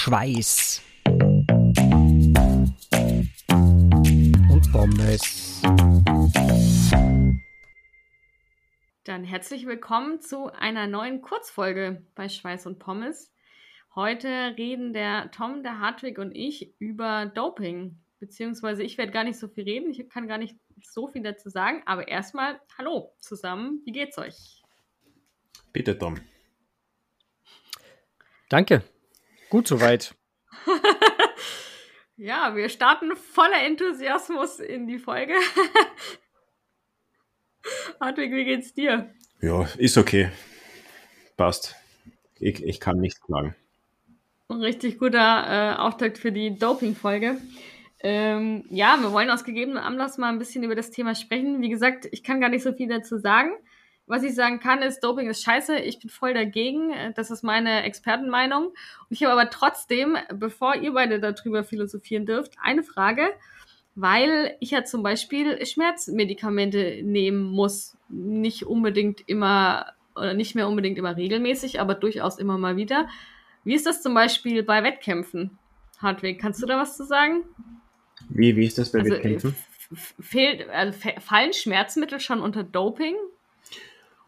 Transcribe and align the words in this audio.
Schweiß 0.00 0.80
und 4.48 4.62
Pommes. 4.70 5.60
Dann 9.02 9.24
herzlich 9.24 9.66
willkommen 9.66 10.20
zu 10.20 10.52
einer 10.52 10.86
neuen 10.86 11.20
Kurzfolge 11.20 12.06
bei 12.14 12.28
Schweiß 12.28 12.66
und 12.66 12.78
Pommes. 12.78 13.34
Heute 13.96 14.28
reden 14.56 14.92
der 14.92 15.32
Tom, 15.32 15.64
der 15.64 15.80
Hartwig 15.80 16.18
und 16.18 16.30
ich 16.30 16.72
über 16.78 17.26
Doping. 17.26 17.98
Beziehungsweise 18.20 18.84
ich 18.84 18.98
werde 18.98 19.10
gar 19.10 19.24
nicht 19.24 19.40
so 19.40 19.48
viel 19.48 19.64
reden, 19.64 19.90
ich 19.90 20.08
kann 20.08 20.28
gar 20.28 20.38
nicht 20.38 20.56
so 20.80 21.08
viel 21.08 21.24
dazu 21.24 21.50
sagen, 21.50 21.82
aber 21.86 22.06
erstmal 22.06 22.60
Hallo 22.78 23.16
zusammen, 23.18 23.82
wie 23.84 23.92
geht's 23.92 24.16
euch? 24.16 24.62
Bitte, 25.72 25.98
Tom. 25.98 26.20
Danke. 28.48 28.84
Gut 29.50 29.66
soweit. 29.66 30.14
ja, 32.16 32.54
wir 32.54 32.68
starten 32.68 33.16
voller 33.16 33.62
Enthusiasmus 33.64 34.60
in 34.60 34.86
die 34.86 34.98
Folge. 34.98 35.32
Hartwig, 38.00 38.32
wie 38.32 38.44
geht's 38.44 38.74
dir? 38.74 39.10
Ja, 39.40 39.66
ist 39.78 39.96
okay. 39.96 40.30
Passt. 41.36 41.76
Ich, 42.38 42.62
ich 42.62 42.80
kann 42.80 42.98
nicht 42.98 43.22
klagen. 43.22 43.54
Ein 44.48 44.60
richtig 44.60 44.98
guter 44.98 45.18
äh, 45.18 45.76
Auftakt 45.76 46.18
für 46.18 46.32
die 46.32 46.58
Doping-Folge. 46.58 47.38
Ähm, 48.00 48.64
ja, 48.70 48.96
wir 49.00 49.12
wollen 49.12 49.30
aus 49.30 49.44
gegebenem 49.44 49.82
Anlass 49.82 50.18
mal 50.18 50.28
ein 50.28 50.38
bisschen 50.38 50.62
über 50.62 50.74
das 50.74 50.90
Thema 50.90 51.14
sprechen. 51.14 51.60
Wie 51.60 51.68
gesagt, 51.68 52.08
ich 52.12 52.22
kann 52.22 52.40
gar 52.40 52.48
nicht 52.48 52.62
so 52.62 52.72
viel 52.72 52.88
dazu 52.88 53.18
sagen. 53.18 53.50
Was 54.08 54.22
ich 54.22 54.34
sagen 54.34 54.58
kann, 54.58 54.82
ist, 54.82 55.00
Doping 55.00 55.28
ist 55.28 55.42
scheiße. 55.42 55.78
Ich 55.78 56.00
bin 56.00 56.08
voll 56.08 56.34
dagegen. 56.34 56.92
Das 57.14 57.30
ist 57.30 57.42
meine 57.42 57.82
Expertenmeinung. 57.82 58.68
Und 58.68 58.74
ich 59.10 59.22
habe 59.22 59.32
aber 59.32 59.50
trotzdem, 59.50 60.16
bevor 60.32 60.74
ihr 60.76 60.92
beide 60.92 61.20
darüber 61.20 61.62
philosophieren 61.62 62.24
dürft, 62.24 62.54
eine 62.60 62.82
Frage, 62.82 63.28
weil 63.94 64.56
ich 64.60 64.70
ja 64.70 64.84
zum 64.84 65.02
Beispiel 65.02 65.64
Schmerzmedikamente 65.64 67.02
nehmen 67.02 67.42
muss. 67.42 67.96
Nicht 68.08 68.64
unbedingt 68.64 69.28
immer 69.28 69.92
oder 70.16 70.34
nicht 70.34 70.54
mehr 70.54 70.68
unbedingt 70.68 70.98
immer 70.98 71.16
regelmäßig, 71.16 71.80
aber 71.80 71.94
durchaus 71.94 72.38
immer 72.38 72.58
mal 72.58 72.76
wieder. 72.76 73.08
Wie 73.64 73.74
ist 73.74 73.86
das 73.86 74.02
zum 74.02 74.14
Beispiel 74.14 74.62
bei 74.62 74.82
Wettkämpfen? 74.82 75.58
Hartwig, 76.00 76.40
kannst 76.40 76.62
du 76.62 76.66
da 76.66 76.78
was 76.78 76.96
zu 76.96 77.04
sagen? 77.04 77.44
Wie, 78.28 78.56
wie 78.56 78.66
ist 78.66 78.78
das 78.78 78.92
bei 78.92 79.00
also, 79.00 79.12
Wettkämpfen? 79.12 79.54
Fehlt, 80.20 80.68
also 80.70 80.98
fallen 81.20 81.52
Schmerzmittel 81.52 82.20
schon 82.20 82.40
unter 82.40 82.62
Doping? 82.62 83.14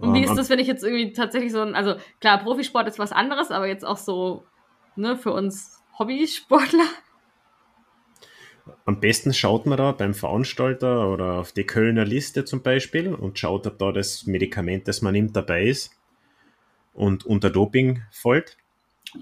Und 0.00 0.14
wie 0.14 0.24
ist 0.24 0.34
das, 0.34 0.48
wenn 0.48 0.58
ich 0.58 0.66
jetzt 0.66 0.82
irgendwie 0.82 1.12
tatsächlich 1.12 1.52
so 1.52 1.60
ein, 1.60 1.74
also 1.74 1.94
klar, 2.20 2.42
Profisport 2.42 2.88
ist 2.88 2.98
was 2.98 3.12
anderes, 3.12 3.50
aber 3.50 3.66
jetzt 3.66 3.84
auch 3.84 3.98
so, 3.98 4.44
ne, 4.96 5.16
für 5.16 5.32
uns 5.32 5.82
Hobbysportler? 5.98 6.86
Am 8.86 9.00
besten 9.00 9.34
schaut 9.34 9.66
man 9.66 9.76
da 9.76 9.92
beim 9.92 10.14
Veranstalter 10.14 11.10
oder 11.10 11.34
auf 11.34 11.52
die 11.52 11.64
Kölner 11.64 12.04
Liste 12.04 12.44
zum 12.44 12.62
Beispiel 12.62 13.12
und 13.12 13.38
schaut, 13.38 13.66
ob 13.66 13.78
da 13.78 13.92
das 13.92 14.26
Medikament, 14.26 14.88
das 14.88 15.02
man 15.02 15.12
nimmt, 15.12 15.36
dabei 15.36 15.64
ist 15.64 15.92
und 16.94 17.26
unter 17.26 17.50
Doping 17.50 18.02
folgt. 18.10 18.56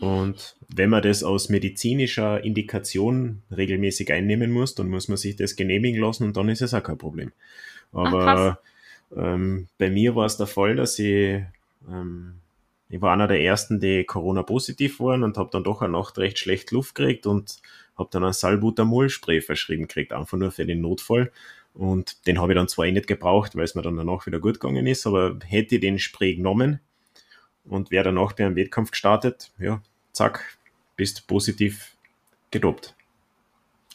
Und 0.01 0.56
wenn 0.69 0.91
man 0.91 1.03
das 1.03 1.25
aus 1.25 1.49
medizinischer 1.49 2.45
Indikation 2.45 3.43
regelmäßig 3.56 4.12
einnehmen 4.12 4.53
muss, 4.53 4.75
dann 4.75 4.91
muss 4.91 5.09
man 5.09 5.17
sich 5.17 5.37
das 5.37 5.56
genehmigen 5.56 6.01
lassen 6.01 6.25
und 6.25 6.37
dann 6.37 6.49
ist 6.49 6.61
es 6.61 6.75
auch 6.75 6.83
kein 6.83 6.99
Problem. 6.99 7.33
Aber 7.93 8.59
Ach, 8.61 8.69
ähm, 9.17 9.69
bei 9.78 9.91
mir 9.91 10.14
war 10.14 10.27
es 10.27 10.37
der 10.37 10.47
Fall, 10.47 10.77
dass 10.77 10.98
ich, 10.98 11.42
ähm, 11.89 12.34
ich 12.89 13.01
war 13.01 13.12
einer 13.12 13.28
der 13.28 13.41
ersten, 13.41 13.81
die 13.81 14.05
Corona-positiv 14.05 15.00
waren 15.00 15.23
und 15.23 15.37
habe 15.37 15.50
dann 15.53 15.65
doch 15.65 15.83
eine 15.83 15.92
Nacht 15.92 16.19
recht 16.19 16.39
schlecht 16.39 16.70
Luft 16.70 16.95
gekriegt 16.95 17.27
und 17.27 17.59
habe 17.97 18.09
dann 18.12 18.25
ein 18.25 18.33
Salbutamol-Spray 18.33 19.41
verschrieben 19.41 19.83
gekriegt, 19.83 20.12
einfach 20.12 20.39
nur 20.39 20.50
für 20.50 20.67
den 20.67 20.81
Notfall. 20.81 21.33
Und 21.75 22.27
den 22.27 22.41
habe 22.41 22.53
ich 22.53 22.56
dann 22.56 22.69
zwar 22.69 22.87
eh 22.87 22.93
nicht 22.93 23.06
gebraucht, 23.06 23.56
weil 23.56 23.65
es 23.65 23.75
mir 23.75 23.83
dann 23.83 23.97
danach 23.97 24.27
wieder 24.27 24.41
gut 24.41 24.60
gegangen 24.60 24.87
ist, 24.87 25.06
aber 25.06 25.38
hätte 25.44 25.77
ich 25.77 25.81
den 25.81 25.99
Spray 25.99 26.37
genommen, 26.37 26.81
und 27.69 27.91
wer 27.91 28.03
danach 28.03 28.33
bei 28.33 28.47
einem 28.47 28.56
Wettkampf 28.56 28.91
gestartet, 28.91 29.53
ja, 29.59 29.83
zack, 30.12 30.59
bist 30.97 31.27
positiv 31.27 31.97
gedopt. 32.50 32.94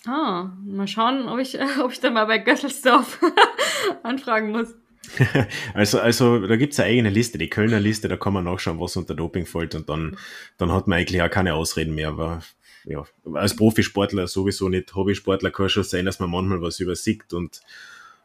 Ah, 0.05 0.51
mal 0.63 0.87
schauen, 0.87 1.27
ob 1.27 1.39
ich, 1.39 1.59
ob 1.83 1.91
ich 1.91 1.99
dann 1.99 2.13
mal 2.13 2.25
bei 2.25 2.37
Gösselsdorf 2.37 3.19
anfragen 4.03 4.51
muss. 4.51 4.75
also, 5.73 5.99
also 5.99 6.47
da 6.47 6.55
gibt 6.55 6.73
es 6.73 6.79
eine 6.79 6.89
eigene 6.89 7.09
Liste, 7.09 7.37
die 7.37 7.49
Kölner 7.49 7.79
Liste, 7.79 8.07
da 8.07 8.17
kann 8.17 8.33
man 8.33 8.45
nachschauen, 8.45 8.79
was 8.79 8.95
unter 8.95 9.15
Doping 9.15 9.45
fällt 9.45 9.75
und 9.75 9.89
dann, 9.89 10.17
dann 10.57 10.71
hat 10.71 10.87
man 10.87 10.99
eigentlich 10.99 11.21
auch 11.21 11.29
keine 11.29 11.53
Ausreden 11.53 11.95
mehr. 11.95 12.09
Aber 12.09 12.43
ja, 12.85 13.05
als 13.33 13.55
Profisportler 13.55 14.27
sowieso 14.27 14.69
nicht, 14.69 14.95
Hobbysportler 14.95 15.51
kann 15.51 15.69
schon 15.69 15.83
sein, 15.83 16.05
dass 16.05 16.19
man 16.19 16.29
manchmal 16.29 16.61
was 16.61 16.79
übersieht 16.79 17.33
und, 17.33 17.61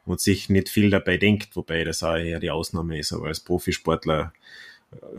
und 0.04 0.20
sich 0.20 0.48
nicht 0.48 0.68
viel 0.68 0.90
dabei 0.90 1.16
denkt, 1.16 1.54
wobei 1.56 1.84
das 1.84 2.02
auch 2.02 2.16
eher 2.16 2.40
die 2.40 2.50
Ausnahme 2.50 2.98
ist. 2.98 3.12
Aber 3.12 3.26
als 3.26 3.40
Profisportler 3.40 4.32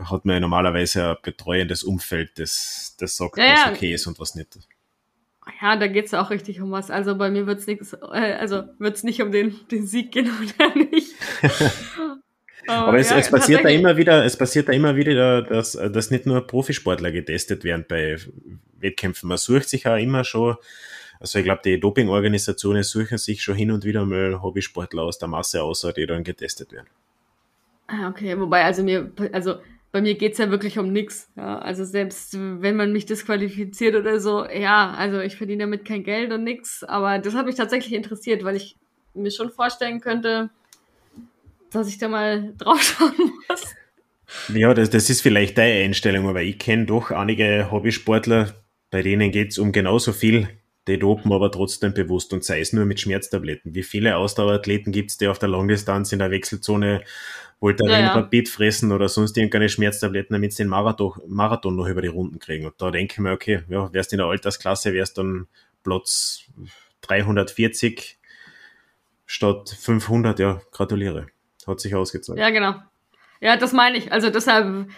hat 0.04 0.24
man 0.24 0.34
ja 0.34 0.40
normalerweise 0.40 1.10
ein 1.10 1.16
betreuendes 1.22 1.84
Umfeld, 1.84 2.38
das, 2.38 2.96
das 2.98 3.16
sagt, 3.16 3.38
ja, 3.38 3.66
was 3.66 3.76
okay 3.76 3.94
ist 3.94 4.06
und 4.06 4.18
was 4.18 4.34
nicht. 4.34 4.58
Ja, 5.60 5.76
da 5.76 5.86
geht 5.86 6.06
es 6.06 6.14
auch 6.14 6.30
richtig 6.30 6.60
um 6.60 6.70
was. 6.70 6.90
Also 6.90 7.16
bei 7.16 7.30
mir 7.30 7.46
wird 7.46 7.60
es 7.60 7.66
nichts, 7.66 7.92
äh, 7.92 8.34
also 8.38 8.64
wird's 8.78 9.02
nicht 9.02 9.22
um 9.22 9.32
den, 9.32 9.56
den 9.70 9.86
Sieg 9.86 10.12
gehen 10.12 10.30
oder 10.58 10.74
nicht. 10.74 11.14
Aber, 12.66 12.88
Aber 12.88 12.98
es, 12.98 13.10
ja, 13.10 13.18
es 13.18 13.30
passiert 13.30 13.64
da 13.64 13.68
immer 13.68 13.96
wieder, 13.96 14.24
es 14.24 14.36
passiert 14.36 14.68
da 14.68 14.72
immer 14.72 14.94
wieder, 14.94 15.42
dass, 15.42 15.72
dass 15.72 16.10
nicht 16.10 16.26
nur 16.26 16.46
Profisportler 16.46 17.10
getestet 17.10 17.64
werden 17.64 17.84
bei 17.88 18.16
Wettkämpfen. 18.78 19.28
Man 19.28 19.38
sucht 19.38 19.68
sich 19.68 19.86
auch 19.86 19.96
immer 19.96 20.24
schon, 20.24 20.56
also 21.18 21.38
ich 21.38 21.44
glaube, 21.44 21.62
die 21.64 21.80
Dopingorganisationen 21.80 22.82
suchen 22.82 23.18
sich 23.18 23.42
schon 23.42 23.56
hin 23.56 23.70
und 23.70 23.84
wieder 23.84 24.04
mal 24.04 24.40
Hobbysportler 24.42 25.02
aus 25.02 25.18
der 25.18 25.28
Masse 25.28 25.62
aus, 25.62 25.86
die 25.96 26.06
dann 26.06 26.22
getestet 26.22 26.70
werden. 26.70 26.86
Ah, 27.86 28.08
okay, 28.08 28.38
wobei, 28.38 28.64
also 28.64 28.82
mir, 28.82 29.10
also 29.32 29.56
bei 29.92 30.00
mir 30.00 30.14
geht's 30.14 30.38
ja 30.38 30.50
wirklich 30.50 30.78
um 30.78 30.92
nix. 30.92 31.28
Ja, 31.36 31.58
also 31.58 31.84
selbst 31.84 32.36
wenn 32.38 32.76
man 32.76 32.92
mich 32.92 33.06
disqualifiziert 33.06 33.96
oder 33.96 34.20
so, 34.20 34.46
ja, 34.46 34.92
also 34.92 35.20
ich 35.20 35.36
verdiene 35.36 35.64
damit 35.64 35.84
kein 35.84 36.04
Geld 36.04 36.32
und 36.32 36.44
nix, 36.44 36.84
aber 36.84 37.18
das 37.18 37.34
hat 37.34 37.46
mich 37.46 37.56
tatsächlich 37.56 37.94
interessiert, 37.94 38.44
weil 38.44 38.56
ich 38.56 38.76
mir 39.14 39.30
schon 39.30 39.50
vorstellen 39.50 40.00
könnte, 40.00 40.50
dass 41.70 41.88
ich 41.88 41.98
da 41.98 42.08
mal 42.08 42.54
draufschauen 42.58 43.32
muss. 43.48 43.74
Ja, 44.54 44.74
das, 44.74 44.90
das 44.90 45.10
ist 45.10 45.22
vielleicht 45.22 45.58
deine 45.58 45.84
Einstellung, 45.84 46.28
aber 46.28 46.42
ich 46.42 46.58
kenne 46.58 46.86
doch 46.86 47.10
einige 47.10 47.70
Hobbysportler, 47.72 48.54
bei 48.90 49.02
denen 49.02 49.32
geht's 49.32 49.58
um 49.58 49.72
genauso 49.72 50.12
viel 50.12 50.48
die 50.88 50.98
dopen 50.98 51.32
aber 51.32 51.50
trotzdem 51.50 51.94
bewusst 51.94 52.32
und 52.32 52.44
sei 52.44 52.60
es 52.60 52.72
nur 52.72 52.84
mit 52.84 53.00
Schmerztabletten. 53.00 53.74
Wie 53.74 53.82
viele 53.82 54.16
Ausdauerathleten 54.16 54.92
gibt 54.92 55.10
es, 55.10 55.18
die 55.18 55.28
auf 55.28 55.38
der 55.38 55.48
Langdistanz 55.48 56.12
in 56.12 56.18
der 56.18 56.30
Wechselzone 56.30 57.02
Voltaren, 57.60 57.90
ja, 57.90 58.00
ja. 58.00 58.12
Rapid 58.14 58.48
fressen 58.48 58.90
oder 58.90 59.08
sonst 59.08 59.36
irgendeine 59.36 59.68
Schmerztabletten, 59.68 60.32
damit 60.32 60.52
sie 60.52 60.62
den 60.62 60.70
Marathon, 60.70 61.20
Marathon 61.26 61.76
noch 61.76 61.86
über 61.86 62.00
die 62.00 62.08
Runden 62.08 62.38
kriegen. 62.38 62.64
Und 62.64 62.74
da 62.78 62.90
denke 62.90 63.14
ich 63.14 63.18
mir, 63.18 63.32
okay, 63.32 63.62
ja, 63.68 63.92
wärst 63.92 64.12
in 64.12 64.18
der 64.18 64.26
Altersklasse, 64.26 64.94
wärst 64.94 65.18
dann 65.18 65.46
Platz 65.82 66.44
340 67.02 68.18
statt 69.26 69.76
500, 69.78 70.38
ja, 70.38 70.60
gratuliere. 70.72 71.26
Hat 71.66 71.80
sich 71.80 71.94
ausgezahlt. 71.94 72.38
Ja, 72.38 72.48
genau. 72.48 72.74
Ja, 73.40 73.56
das 73.56 73.72
meine 73.72 73.98
ich. 73.98 74.10
Also 74.10 74.30
deshalb, 74.30 74.88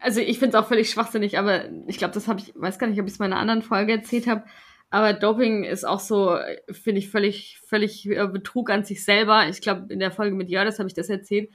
also 0.00 0.20
ich 0.20 0.38
finde 0.40 0.56
es 0.56 0.62
auch 0.62 0.68
völlig 0.68 0.90
schwachsinnig, 0.90 1.38
aber 1.38 1.66
ich 1.86 1.98
glaube, 1.98 2.14
das 2.14 2.26
habe 2.26 2.40
ich, 2.40 2.52
weiß 2.56 2.78
gar 2.78 2.88
nicht, 2.88 3.00
ob 3.00 3.06
ich 3.06 3.12
es 3.12 3.20
in 3.20 3.24
meiner 3.24 3.38
anderen 3.38 3.62
Folge 3.62 3.92
erzählt 3.92 4.26
habe, 4.26 4.44
aber 4.90 5.12
Doping 5.12 5.62
ist 5.62 5.86
auch 5.86 6.00
so, 6.00 6.36
finde 6.70 6.98
ich, 6.98 7.10
völlig, 7.10 7.60
völlig 7.64 8.06
äh, 8.06 8.26
Betrug 8.26 8.70
an 8.70 8.84
sich 8.84 9.04
selber. 9.04 9.48
Ich 9.48 9.60
glaube, 9.60 9.92
in 9.92 10.00
der 10.00 10.10
Folge 10.10 10.34
mit 10.34 10.50
Jördes 10.50 10.80
habe 10.80 10.88
ich 10.88 10.94
das 10.94 11.08
erzählt, 11.08 11.50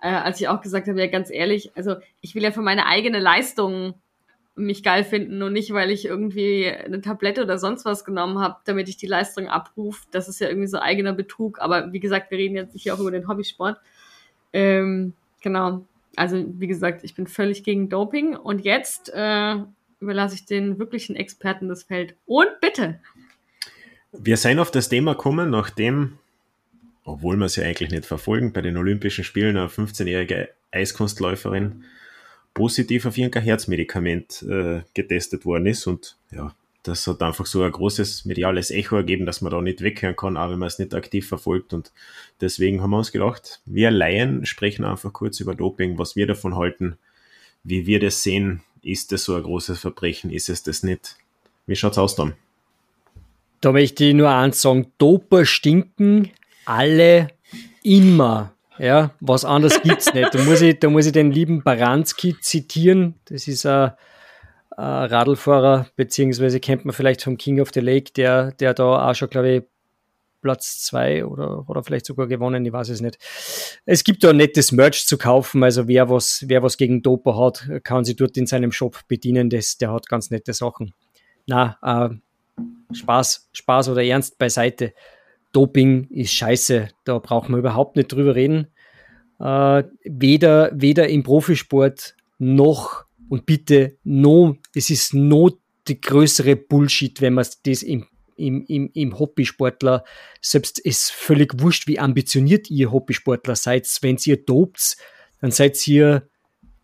äh, 0.00 0.08
als 0.08 0.40
ich 0.40 0.48
auch 0.48 0.60
gesagt 0.60 0.88
habe, 0.88 1.00
ja, 1.00 1.06
ganz 1.06 1.30
ehrlich, 1.30 1.72
also 1.74 1.96
ich 2.20 2.34
will 2.34 2.42
ja 2.42 2.50
für 2.50 2.62
meine 2.62 2.86
eigene 2.86 3.18
Leistung 3.18 3.94
mich 4.56 4.82
geil 4.82 5.04
finden 5.04 5.42
und 5.42 5.52
nicht, 5.52 5.72
weil 5.72 5.90
ich 5.90 6.06
irgendwie 6.06 6.70
eine 6.70 7.02
Tablette 7.02 7.42
oder 7.42 7.58
sonst 7.58 7.84
was 7.84 8.04
genommen 8.04 8.38
habe, 8.38 8.56
damit 8.64 8.88
ich 8.88 8.96
die 8.96 9.06
Leistung 9.06 9.48
abrufe. 9.48 10.06
Das 10.10 10.28
ist 10.28 10.40
ja 10.40 10.48
irgendwie 10.48 10.66
so 10.66 10.78
eigener 10.78 11.12
Betrug. 11.12 11.60
Aber 11.60 11.92
wie 11.92 12.00
gesagt, 12.00 12.30
wir 12.30 12.38
reden 12.38 12.56
jetzt 12.56 12.74
hier 12.74 12.94
auch 12.94 12.98
über 12.98 13.10
den 13.10 13.28
Hobbysport. 13.28 13.78
Ähm, 14.54 15.12
genau. 15.42 15.84
Also 16.16 16.42
wie 16.58 16.66
gesagt, 16.66 17.04
ich 17.04 17.14
bin 17.14 17.26
völlig 17.26 17.64
gegen 17.64 17.90
Doping. 17.90 18.34
Und 18.34 18.64
jetzt 18.64 19.12
äh, 19.14 19.56
überlasse 20.00 20.34
ich 20.34 20.46
den 20.46 20.78
wirklichen 20.78 21.16
Experten 21.16 21.68
das 21.68 21.82
Feld. 21.82 22.14
Und 22.24 22.48
bitte! 22.60 22.98
Wir 24.12 24.38
sind 24.38 24.58
auf 24.58 24.70
das 24.70 24.88
Thema 24.88 25.12
gekommen, 25.12 25.50
nachdem, 25.50 26.18
obwohl 27.06 27.36
wir 27.36 27.46
es 27.46 27.56
ja 27.56 27.64
eigentlich 27.64 27.90
nicht 27.90 28.04
verfolgen, 28.04 28.52
bei 28.52 28.60
den 28.60 28.76
Olympischen 28.76 29.24
Spielen 29.24 29.56
eine 29.56 29.68
15-jährige 29.68 30.50
Eiskunstläuferin 30.72 31.84
positiv 32.52 33.06
auf 33.06 33.16
irgendein 33.16 33.44
Herzmedikament 33.44 34.42
äh, 34.42 34.80
getestet 34.92 35.46
worden 35.46 35.66
ist. 35.66 35.86
Und 35.86 36.16
ja, 36.32 36.52
das 36.82 37.06
hat 37.06 37.22
einfach 37.22 37.46
so 37.46 37.62
ein 37.62 37.70
großes 37.70 38.24
mediales 38.24 38.72
Echo 38.72 38.96
ergeben, 38.96 39.24
dass 39.24 39.40
man 39.40 39.52
da 39.52 39.62
nicht 39.62 39.82
weghören 39.82 40.16
kann, 40.16 40.36
auch 40.36 40.50
wenn 40.50 40.58
man 40.58 40.66
es 40.66 40.80
nicht 40.80 40.94
aktiv 40.94 41.28
verfolgt. 41.28 41.72
Und 41.72 41.92
deswegen 42.40 42.82
haben 42.82 42.90
wir 42.90 42.98
uns 42.98 43.12
gedacht, 43.12 43.60
wir 43.66 43.92
Laien 43.92 44.44
sprechen 44.44 44.84
einfach 44.84 45.12
kurz 45.12 45.38
über 45.38 45.54
Doping, 45.54 45.98
was 45.98 46.16
wir 46.16 46.26
davon 46.26 46.56
halten, 46.56 46.98
wie 47.62 47.86
wir 47.86 48.00
das 48.00 48.22
sehen, 48.22 48.62
ist 48.82 49.12
das 49.12 49.24
so 49.24 49.34
ein 49.34 49.42
großes 49.42 49.78
Verbrechen? 49.78 50.30
Ist 50.30 50.48
es 50.48 50.62
das 50.62 50.82
nicht? 50.82 51.16
Wie 51.66 51.76
schaut's 51.76 51.98
aus 51.98 52.16
dann? 52.16 52.34
Da 53.60 53.72
möchte 53.72 54.04
ich 54.04 54.14
nur 54.14 54.30
eins 54.30 54.60
sagen, 54.62 54.92
Doper 54.98 55.44
stinken 55.44 56.30
alle 56.66 57.28
immer. 57.82 58.52
Ja, 58.78 59.12
was 59.20 59.44
anderes 59.44 59.80
gibt's 59.82 60.12
nicht. 60.12 60.34
Da 60.34 60.42
muss 60.42 60.60
ich, 60.60 60.78
da 60.78 60.90
muss 60.90 61.06
ich 61.06 61.12
den 61.12 61.30
lieben 61.30 61.62
Baranski 61.62 62.38
zitieren. 62.40 63.14
Das 63.24 63.48
ist 63.48 63.64
ein, 63.64 63.92
Radlfahrer, 64.78 65.86
beziehungsweise 65.96 66.60
kennt 66.60 66.84
man 66.84 66.94
vielleicht 66.94 67.22
vom 67.22 67.38
King 67.38 67.60
of 67.60 67.70
the 67.72 67.80
Lake, 67.80 68.12
der, 68.14 68.52
der 68.52 68.74
da 68.74 69.08
auch 69.08 69.14
schon, 69.14 69.30
glaube 69.30 69.48
ich, 69.50 69.62
Platz 70.42 70.84
zwei 70.84 71.24
oder, 71.24 71.68
oder 71.68 71.82
vielleicht 71.82 72.06
sogar 72.06 72.26
gewonnen, 72.26 72.64
ich 72.64 72.72
weiß 72.72 72.90
es 72.90 73.00
nicht. 73.00 73.18
Es 73.84 74.04
gibt 74.04 74.22
da 74.22 74.32
nettes 74.32 74.70
Merch 74.72 75.06
zu 75.06 75.16
kaufen, 75.16 75.64
also 75.64 75.88
wer 75.88 76.10
was, 76.10 76.44
wer 76.46 76.62
was 76.62 76.76
gegen 76.76 77.02
Doper 77.02 77.38
hat, 77.38 77.66
kann 77.84 78.04
sich 78.04 78.16
dort 78.16 78.36
in 78.36 78.46
seinem 78.46 78.70
Shop 78.70 79.00
bedienen, 79.08 79.48
das, 79.50 79.78
der 79.78 79.92
hat 79.92 80.08
ganz 80.08 80.30
nette 80.30 80.52
Sachen. 80.52 80.92
Na, 81.46 81.78
äh, 81.82 82.10
Spaß, 82.94 83.48
Spaß 83.52 83.88
oder 83.88 84.04
Ernst 84.04 84.38
beiseite. 84.38 84.92
Doping 85.56 86.08
ist 86.10 86.34
scheiße, 86.34 86.90
da 87.04 87.18
braucht 87.18 87.48
man 87.48 87.60
überhaupt 87.60 87.96
nicht 87.96 88.12
drüber 88.12 88.34
reden. 88.34 88.66
Äh, 89.40 89.84
weder, 90.04 90.70
weder 90.74 91.08
im 91.08 91.22
Profisport 91.22 92.14
noch 92.38 93.06
und 93.30 93.46
bitte 93.46 93.96
no, 94.04 94.58
es 94.74 94.90
ist 94.90 95.14
no 95.14 95.50
die 95.88 95.98
größere 95.98 96.56
Bullshit, 96.56 97.22
wenn 97.22 97.32
man 97.32 97.46
das 97.64 97.82
im, 97.82 98.06
im, 98.36 98.66
im, 98.68 98.90
im 98.92 99.18
Hobbysportler, 99.18 100.04
selbst 100.42 100.78
ist 100.78 101.10
völlig 101.10 101.58
wurscht, 101.58 101.86
wie 101.86 101.98
ambitioniert 101.98 102.70
ihr 102.70 102.92
Hobbysportler 102.92 103.56
seid, 103.56 103.88
wenn 104.02 104.18
ihr 104.26 104.44
dopt, 104.44 104.98
dann 105.40 105.52
seid 105.52 105.88
ihr 105.88 106.28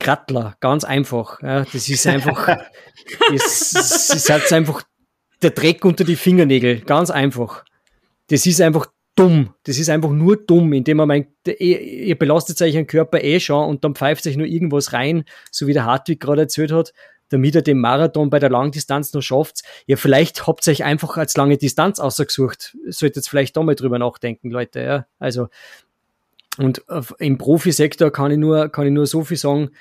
Grattler, 0.01 0.57
ganz 0.61 0.85
einfach. 0.85 1.43
Ja, 1.43 1.67
das 1.67 1.91
ist 1.91 2.07
einfach, 2.07 2.49
es, 3.35 3.75
es 3.75 4.09
ist 4.15 4.31
einfach 4.31 4.83
der 5.43 5.51
Dreck 5.51 5.85
unter 5.85 6.05
die 6.05 6.17
Fingernägel, 6.17 6.81
ganz 6.81 7.11
einfach. 7.11 7.65
Das 8.33 8.47
ist 8.47 8.63
einfach 8.63 8.87
dumm. 9.15 9.53
Das 9.65 9.77
ist 9.77 9.91
einfach 9.91 10.09
nur 10.09 10.39
dumm, 10.39 10.73
indem 10.73 10.97
man 10.97 11.09
meint, 11.09 11.29
ihr 11.47 12.19
belastet 12.19 12.63
euch 12.63 12.75
einen 12.79 12.87
Körper 12.87 13.23
eh 13.23 13.39
schon 13.41 13.69
und 13.69 13.85
dann 13.85 13.95
pfeift 13.95 14.23
sich 14.25 14.39
nur 14.39 14.47
irgendwas 14.47 14.95
rein, 14.95 15.25
so 15.51 15.67
wie 15.67 15.75
der 15.75 15.85
Hartwig 15.85 16.19
gerade 16.19 16.41
erzählt 16.41 16.73
hat, 16.73 16.95
damit 17.29 17.55
er 17.55 17.61
den 17.61 17.79
Marathon 17.79 18.31
bei 18.31 18.39
der 18.39 18.49
Langdistanz 18.49 19.13
noch 19.13 19.21
schafft. 19.21 19.61
Ja, 19.87 19.97
vielleicht 19.97 20.47
habt 20.47 20.67
ihr 20.67 20.71
euch 20.71 20.83
einfach 20.83 21.19
als 21.19 21.37
lange 21.37 21.59
Distanz 21.59 22.01
ausgesucht. 22.01 22.75
Solltet 22.89 23.29
vielleicht 23.29 23.55
da 23.55 23.63
mal 23.63 23.75
drüber 23.75 23.99
nachdenken, 23.99 24.51
Leute. 24.51 24.81
Ja, 24.81 25.07
also, 25.19 25.49
und 26.57 26.83
im 27.19 27.37
Profisektor 27.37 28.11
kann 28.11 28.31
ich 28.31 28.39
nur, 28.39 28.71
kann 28.71 28.87
ich 28.87 28.93
nur 28.95 29.07
so 29.07 29.25
viel 29.25 29.37
sagen, 29.37 29.73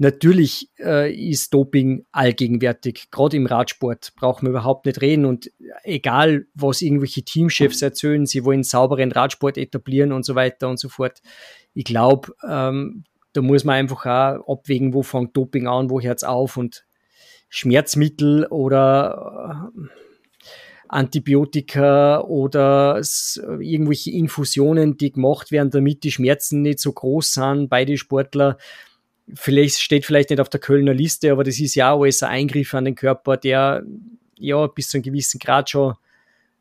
Natürlich 0.00 0.70
äh, 0.78 1.12
ist 1.12 1.52
Doping 1.52 2.06
allgegenwärtig, 2.12 3.10
gerade 3.10 3.36
im 3.36 3.46
Radsport 3.46 4.12
brauchen 4.14 4.46
wir 4.46 4.50
überhaupt 4.50 4.86
nicht 4.86 5.00
reden 5.00 5.24
und 5.24 5.50
egal, 5.82 6.46
was 6.54 6.82
irgendwelche 6.82 7.24
Teamchefs 7.24 7.82
erzählen, 7.82 8.24
sie 8.24 8.44
wollen 8.44 8.62
sauberen 8.62 9.10
Radsport 9.10 9.58
etablieren 9.58 10.12
und 10.12 10.24
so 10.24 10.36
weiter 10.36 10.68
und 10.68 10.78
so 10.78 10.88
fort. 10.88 11.20
Ich 11.74 11.84
glaube, 11.84 12.32
ähm, 12.48 13.02
da 13.32 13.42
muss 13.42 13.64
man 13.64 13.74
einfach 13.74 14.06
auch 14.06 14.58
abwägen, 14.58 14.94
wo 14.94 15.02
fängt 15.02 15.36
Doping 15.36 15.66
an, 15.66 15.90
wo 15.90 16.00
hört 16.00 16.18
es 16.18 16.24
auf 16.24 16.56
und 16.56 16.86
Schmerzmittel 17.48 18.46
oder 18.46 19.72
äh, 19.74 19.88
Antibiotika 20.88 22.20
oder 22.20 23.02
irgendwelche 23.60 24.12
Infusionen, 24.12 24.96
die 24.96 25.12
gemacht 25.12 25.50
werden, 25.50 25.70
damit 25.70 26.04
die 26.04 26.12
Schmerzen 26.12 26.62
nicht 26.62 26.78
so 26.78 26.92
groß 26.92 27.32
sind 27.32 27.68
bei 27.68 27.84
den 27.84 27.98
Sportlern 27.98 28.54
vielleicht 29.34 29.80
steht 29.80 30.04
vielleicht 30.04 30.30
nicht 30.30 30.40
auf 30.40 30.48
der 30.48 30.60
Kölner 30.60 30.94
Liste, 30.94 31.32
aber 31.32 31.44
das 31.44 31.58
ist 31.60 31.74
ja 31.74 31.92
auch 31.92 32.02
alles 32.02 32.22
ein 32.22 32.30
Eingriff 32.30 32.74
an 32.74 32.84
den 32.84 32.94
Körper, 32.94 33.36
der 33.36 33.82
ja 34.38 34.66
bis 34.66 34.88
zu 34.88 34.96
einem 34.96 35.04
gewissen 35.04 35.38
Grad 35.38 35.70
schon 35.70 35.94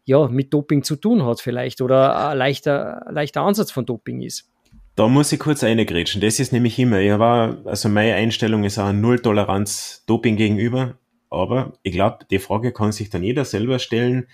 ja, 0.05 0.27
mit 0.27 0.53
Doping 0.53 0.83
zu 0.83 0.95
tun 0.95 1.25
hat 1.25 1.41
vielleicht 1.41 1.81
oder 1.81 2.29
ein 2.29 2.37
leichter, 2.37 3.05
leichter 3.09 3.41
Ansatz 3.41 3.71
von 3.71 3.85
Doping 3.85 4.21
ist. 4.21 4.49
Da 4.95 5.07
muss 5.07 5.31
ich 5.31 5.39
kurz 5.39 5.63
eingrätschen. 5.63 6.21
Das 6.21 6.39
ist 6.39 6.53
nämlich 6.53 6.79
immer, 6.79 6.99
ich 6.99 7.11
war, 7.19 7.57
also 7.65 7.89
meine 7.89 8.15
Einstellung 8.15 8.63
ist 8.63 8.79
auch 8.79 8.93
Null 8.93 9.19
Toleranz 9.19 10.03
Doping 10.07 10.37
gegenüber. 10.37 10.97
Aber 11.29 11.73
ich 11.83 11.91
glaube, 11.91 12.19
die 12.31 12.39
Frage 12.39 12.71
kann 12.71 12.91
sich 12.91 13.09
dann 13.09 13.21
jeder 13.21 13.45
selber 13.45 13.79
stellen. 13.79 14.27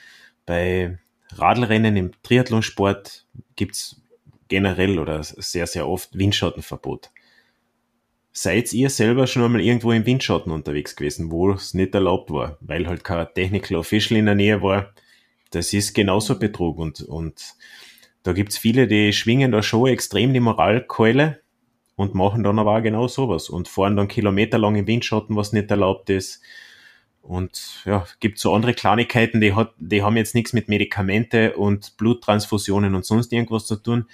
Bei 0.46 1.00
Radlrennen 1.36 1.98
im 1.98 2.12
Triathlonsport 2.22 3.26
gibt's 3.56 4.02
generell 4.48 5.00
oder 5.00 5.24
sehr, 5.24 5.66
sehr 5.68 5.90
oft 5.90 6.18
Windschattenverbot. 6.18 7.10
Seid 8.36 8.74
ihr 8.74 8.90
selber 8.90 9.28
schon 9.28 9.44
einmal 9.44 9.62
irgendwo 9.62 9.92
im 9.92 10.08
Windschatten 10.08 10.52
unterwegs 10.52 10.96
gewesen, 10.96 11.32
wo 11.32 11.52
es 11.52 11.76
nicht 11.76 11.94
erlaubt 11.94 12.32
war, 12.32 12.58
weil 12.62 12.88
halt 12.88 13.04
kein 13.04 13.28
Technical 13.36 13.78
Official 13.78 14.20
in 14.20 14.26
der 14.26 14.34
Nähe 14.34 14.64
war? 14.64 14.92
Das 15.52 15.72
ist 15.72 15.94
genauso 15.94 16.40
Betrug 16.40 16.80
und, 16.80 17.02
und 17.02 17.54
da 18.24 18.34
gibt's 18.34 18.58
viele, 18.58 18.88
die 18.88 19.14
schwingen 19.14 19.52
da 19.52 19.62
schon 19.62 19.88
extrem 19.88 20.34
die 20.34 20.40
Moralkeule 20.40 21.42
und 21.96 22.16
machen 22.16 22.44
dann 22.44 22.58
aber 22.58 22.78
auch 22.78 22.82
genau 22.82 23.08
sowas 23.08 23.50
und 23.50 23.68
fahren 23.68 23.96
dann 23.96 24.08
kilometerlang 24.08 24.78
im 24.78 24.88
Windschatten, 24.88 25.36
was 25.36 25.54
nicht 25.54 25.70
erlaubt 25.70 26.10
ist. 26.10 26.42
Und 27.22 27.84
ja, 27.86 28.08
gibt 28.20 28.40
so 28.40 28.52
andere 28.54 28.74
Kleinigkeiten, 28.74 29.42
die, 29.42 29.54
hat, 29.54 29.76
die 29.78 30.02
haben 30.02 30.18
jetzt 30.18 30.34
nichts 30.34 30.54
mit 30.54 30.70
Medikamente 30.70 31.56
und 31.56 31.98
Bluttransfusionen 31.98 32.96
und 32.96 33.06
sonst 33.06 33.32
irgendwas 33.32 33.68
zu 33.68 33.76
tun, 33.76 34.08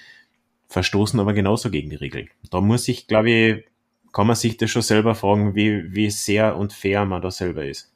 verstoßen 0.67 1.19
aber 1.21 1.33
genauso 1.33 1.71
gegen 1.71 1.89
die 1.89 1.95
Regeln. 1.95 2.29
Da 2.51 2.59
muss 2.59 2.87
ich, 2.89 3.07
glaube 3.07 3.31
ich, 3.31 3.68
kann 4.11 4.27
man 4.27 4.35
sich 4.35 4.57
das 4.57 4.69
schon 4.69 4.81
selber 4.81 5.15
fragen, 5.15 5.55
wie, 5.55 5.93
wie 5.93 6.09
sehr 6.09 6.57
und 6.57 6.73
fair 6.73 7.05
man 7.05 7.21
da 7.21 7.31
selber 7.31 7.65
ist. 7.65 7.93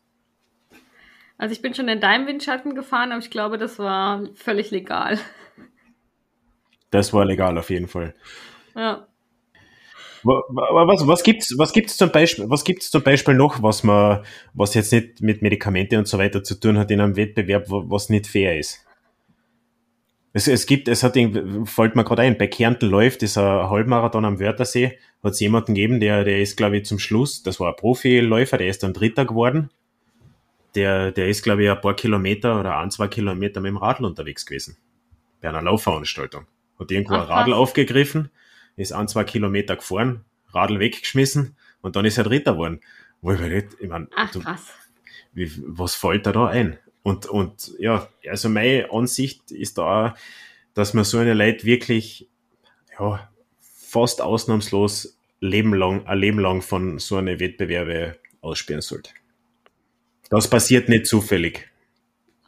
Also 1.37 1.53
ich 1.53 1.61
bin 1.61 1.73
schon 1.73 1.87
in 1.87 1.99
deinem 1.99 2.27
Windschatten 2.27 2.75
gefahren, 2.75 3.11
aber 3.11 3.21
ich 3.21 3.29
glaube, 3.29 3.57
das 3.57 3.79
war 3.79 4.23
völlig 4.35 4.71
legal. 4.71 5.19
Das 6.91 7.11
war 7.11 7.25
legal 7.25 7.57
auf 7.57 7.69
jeden 7.69 7.87
Fall. 7.87 8.13
Ja. 8.75 9.07
Was, 10.23 11.05
was 11.05 11.23
gibt's, 11.23 11.53
was 11.57 11.73
gibt's 11.73 11.97
zum 11.97 12.11
Beispiel, 12.11 12.49
was 12.49 12.63
gibt's 12.63 12.89
zum 12.91 13.03
Beispiel 13.03 13.33
noch, 13.33 13.61
was 13.61 13.83
man, 13.83 14.23
was 14.53 14.73
jetzt 14.73 14.93
nicht 14.93 15.21
mit 15.21 15.41
Medikamente 15.41 15.97
und 15.97 16.07
so 16.07 16.17
weiter 16.17 16.43
zu 16.43 16.57
tun 16.57 16.77
hat 16.77 16.91
in 16.91 17.01
einem 17.01 17.17
Wettbewerb, 17.17 17.65
was 17.67 18.09
nicht 18.09 18.27
fair 18.27 18.57
ist? 18.57 18.85
Es, 20.35 20.47
es 20.47 20.65
gibt, 20.65 20.87
es 20.87 21.03
hat, 21.03 21.13
fällt 21.13 21.95
mir 21.95 22.03
gerade 22.03 22.23
ein, 22.23 22.37
bei 22.39 22.47
Kärnten 22.47 22.89
läuft 22.89 23.21
dieser 23.21 23.69
Halbmarathon 23.69 24.25
am 24.25 24.39
Wörthersee, 24.39 24.97
hat 25.23 25.33
es 25.33 25.39
jemanden 25.39 25.75
gegeben, 25.75 25.99
der, 25.99 26.23
der 26.23 26.41
ist, 26.41 26.57
glaube 26.57 26.77
ich, 26.77 26.85
zum 26.85 26.97
Schluss, 26.97 27.43
das 27.43 27.59
war 27.59 27.69
ein 27.69 27.75
Profiläufer, 27.75 28.57
der 28.57 28.67
ist 28.67 28.81
dann 28.81 28.93
Dritter 28.93 29.25
geworden. 29.25 29.69
Der, 30.73 31.11
der 31.11 31.27
ist, 31.27 31.43
glaube 31.43 31.63
ich, 31.63 31.69
ein 31.69 31.79
paar 31.79 31.95
Kilometer 31.95 32.59
oder 32.59 32.79
ein, 32.79 32.89
zwei 32.89 33.07
Kilometer 33.07 33.61
mit 33.61 33.69
dem 33.69 33.77
Radl 33.77 34.05
unterwegs 34.05 34.43
gewesen. 34.43 34.75
Bei 35.39 35.49
einer 35.49 35.61
Laufveranstaltung. 35.61 36.47
Hat 36.79 36.89
irgendwo 36.89 37.13
Ach, 37.13 37.29
ein 37.29 37.31
Radl 37.31 37.53
aufgegriffen, 37.53 38.31
ist 38.75 38.91
ein, 38.91 39.07
zwei 39.07 39.23
Kilometer 39.23 39.75
gefahren, 39.75 40.25
Radl 40.49 40.79
weggeschmissen 40.79 41.55
und 41.81 41.95
dann 41.95 42.05
ist 42.05 42.17
er 42.17 42.23
Dritter 42.23 42.53
geworden. 42.53 42.81
Wo 43.21 43.33
ich, 43.33 43.39
nicht, 43.39 43.67
ich 43.79 43.87
mein, 43.87 44.07
Ach, 44.15 44.31
du, 44.31 44.39
krass. 44.39 44.73
Wie, 45.33 45.51
was 45.67 45.93
fällt 45.93 46.25
da 46.25 46.31
da 46.31 46.47
ein? 46.47 46.79
Und, 47.03 47.25
und 47.25 47.73
ja, 47.79 48.07
also 48.29 48.49
meine 48.49 48.91
Ansicht 48.91 49.51
ist 49.51 49.77
da, 49.77 50.15
dass 50.73 50.93
man 50.93 51.03
so 51.03 51.17
eine 51.17 51.33
Leute 51.33 51.65
wirklich 51.65 52.29
ja, 52.97 53.29
fast 53.59 54.21
ausnahmslos 54.21 55.17
Leben 55.39 55.73
lang, 55.73 56.07
ein 56.07 56.17
Leben 56.17 56.39
lang 56.39 56.61
von 56.61 56.99
so 56.99 57.17
einer 57.17 57.39
Wettbewerbe 57.39 58.17
aussperren 58.41 58.81
sollte. 58.81 59.11
Das 60.29 60.49
passiert 60.49 60.87
nicht 60.87 61.05
zufällig. 61.05 61.69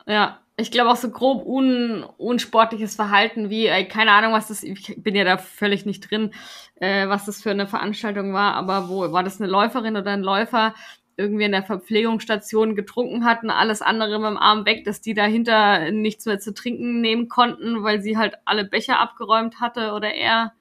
Ja, 0.07 0.39
ich 0.57 0.71
glaube 0.71 0.91
auch 0.91 0.95
so 0.95 1.09
grob 1.09 1.45
un, 1.45 2.03
unsportliches 2.17 2.95
Verhalten 2.95 3.49
wie, 3.49 3.67
ey, 3.67 3.87
keine 3.87 4.11
Ahnung, 4.11 4.31
was 4.31 4.47
das, 4.47 4.63
ich 4.63 4.95
bin 4.97 5.15
ja 5.15 5.25
da 5.25 5.37
völlig 5.37 5.85
nicht 5.85 6.09
drin, 6.09 6.33
äh, 6.75 7.07
was 7.09 7.25
das 7.25 7.41
für 7.41 7.51
eine 7.51 7.67
Veranstaltung 7.67 8.33
war, 8.33 8.53
aber 8.53 8.87
wo 8.87 9.11
war 9.11 9.23
das 9.23 9.41
eine 9.41 9.51
Läuferin 9.51 9.97
oder 9.97 10.11
ein 10.11 10.23
Läufer, 10.23 10.73
irgendwie 11.17 11.45
in 11.45 11.51
der 11.51 11.63
Verpflegungsstation 11.63 12.75
getrunken 12.75 13.23
hatten, 13.25 13.49
alles 13.49 13.81
andere 13.81 14.19
mit 14.19 14.29
dem 14.29 14.37
Arm 14.37 14.65
weg, 14.65 14.83
dass 14.83 15.01
die 15.01 15.13
dahinter 15.13 15.91
nichts 15.91 16.25
mehr 16.25 16.39
zu 16.39 16.53
trinken 16.53 16.99
nehmen 16.99 17.29
konnten, 17.29 17.83
weil 17.83 18.01
sie 18.01 18.17
halt 18.17 18.35
alle 18.43 18.65
Becher 18.65 18.99
abgeräumt 18.99 19.61
hatte 19.61 19.93
oder 19.93 20.13
er. 20.13 20.53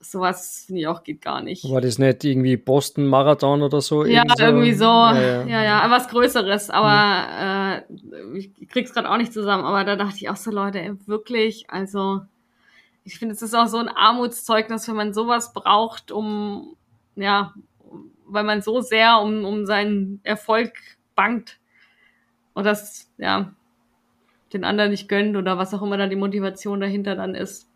Sowas 0.00 0.64
finde 0.66 0.80
ich 0.80 0.86
auch 0.88 1.04
geht 1.04 1.22
gar 1.22 1.42
nicht. 1.42 1.62
War 1.70 1.80
das 1.80 2.00
nicht 2.00 2.24
irgendwie 2.24 2.56
Boston 2.56 3.06
Marathon 3.06 3.62
oder 3.62 3.80
so? 3.80 4.04
Ja, 4.04 4.24
irgendwie 4.36 4.40
so. 4.40 4.44
Irgendwie 4.44 4.72
so. 4.72 4.84
Ja, 4.84 5.44
ja, 5.44 5.62
ja, 5.62 5.90
was 5.90 6.08
Größeres, 6.08 6.70
aber 6.70 7.84
mhm. 7.88 8.34
äh, 8.34 8.38
ich 8.38 8.68
krieg's 8.68 8.92
gerade 8.92 9.08
auch 9.08 9.16
nicht 9.16 9.32
zusammen. 9.32 9.64
Aber 9.64 9.84
da 9.84 9.94
dachte 9.94 10.16
ich 10.16 10.28
auch 10.28 10.36
so, 10.36 10.50
Leute, 10.50 10.80
ey, 10.80 10.92
wirklich, 11.06 11.66
also 11.68 12.22
ich 13.04 13.20
finde, 13.20 13.34
es 13.34 13.42
ist 13.42 13.54
auch 13.54 13.68
so 13.68 13.78
ein 13.78 13.88
Armutszeugnis, 13.88 14.88
wenn 14.88 14.96
man 14.96 15.14
sowas 15.14 15.52
braucht, 15.52 16.10
um 16.10 16.76
ja, 17.14 17.54
weil 18.32 18.44
man 18.44 18.62
so 18.62 18.80
sehr 18.80 19.18
um, 19.20 19.44
um 19.44 19.66
seinen 19.66 20.20
Erfolg 20.22 20.72
bangt 21.14 21.58
und 22.54 22.64
das, 22.64 23.10
ja, 23.18 23.54
den 24.52 24.64
anderen 24.64 24.90
nicht 24.90 25.08
gönnt 25.08 25.36
oder 25.36 25.58
was 25.58 25.72
auch 25.74 25.82
immer 25.82 25.96
da 25.96 26.06
die 26.06 26.16
Motivation 26.16 26.80
dahinter 26.80 27.16
dann 27.16 27.34
ist. 27.34 27.68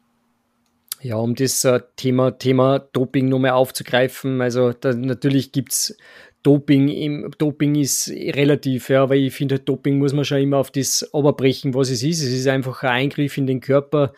Ja, 1.00 1.16
um 1.16 1.34
das 1.34 1.64
äh, 1.64 1.80
Thema, 1.96 2.38
Thema 2.38 2.78
Doping 2.78 3.28
nochmal 3.28 3.52
aufzugreifen, 3.52 4.40
also 4.40 4.72
da, 4.72 4.92
natürlich 4.94 5.52
gibt 5.52 5.72
es 5.72 5.96
Doping, 6.42 6.88
im, 6.88 7.30
Doping 7.38 7.74
ist 7.74 8.08
relativ, 8.08 8.88
ja, 8.88 9.08
weil 9.10 9.18
ich 9.18 9.34
finde, 9.34 9.58
Doping 9.58 9.98
muss 9.98 10.12
man 10.12 10.24
schon 10.24 10.38
immer 10.38 10.58
auf 10.58 10.70
das 10.70 11.08
oberbrechen, 11.12 11.74
was 11.74 11.90
es 11.90 12.04
ist. 12.04 12.22
Es 12.22 12.32
ist 12.32 12.46
einfach 12.46 12.84
ein 12.84 12.90
Eingriff 12.90 13.36
in 13.36 13.48
den 13.48 13.60
Körper 13.60 14.12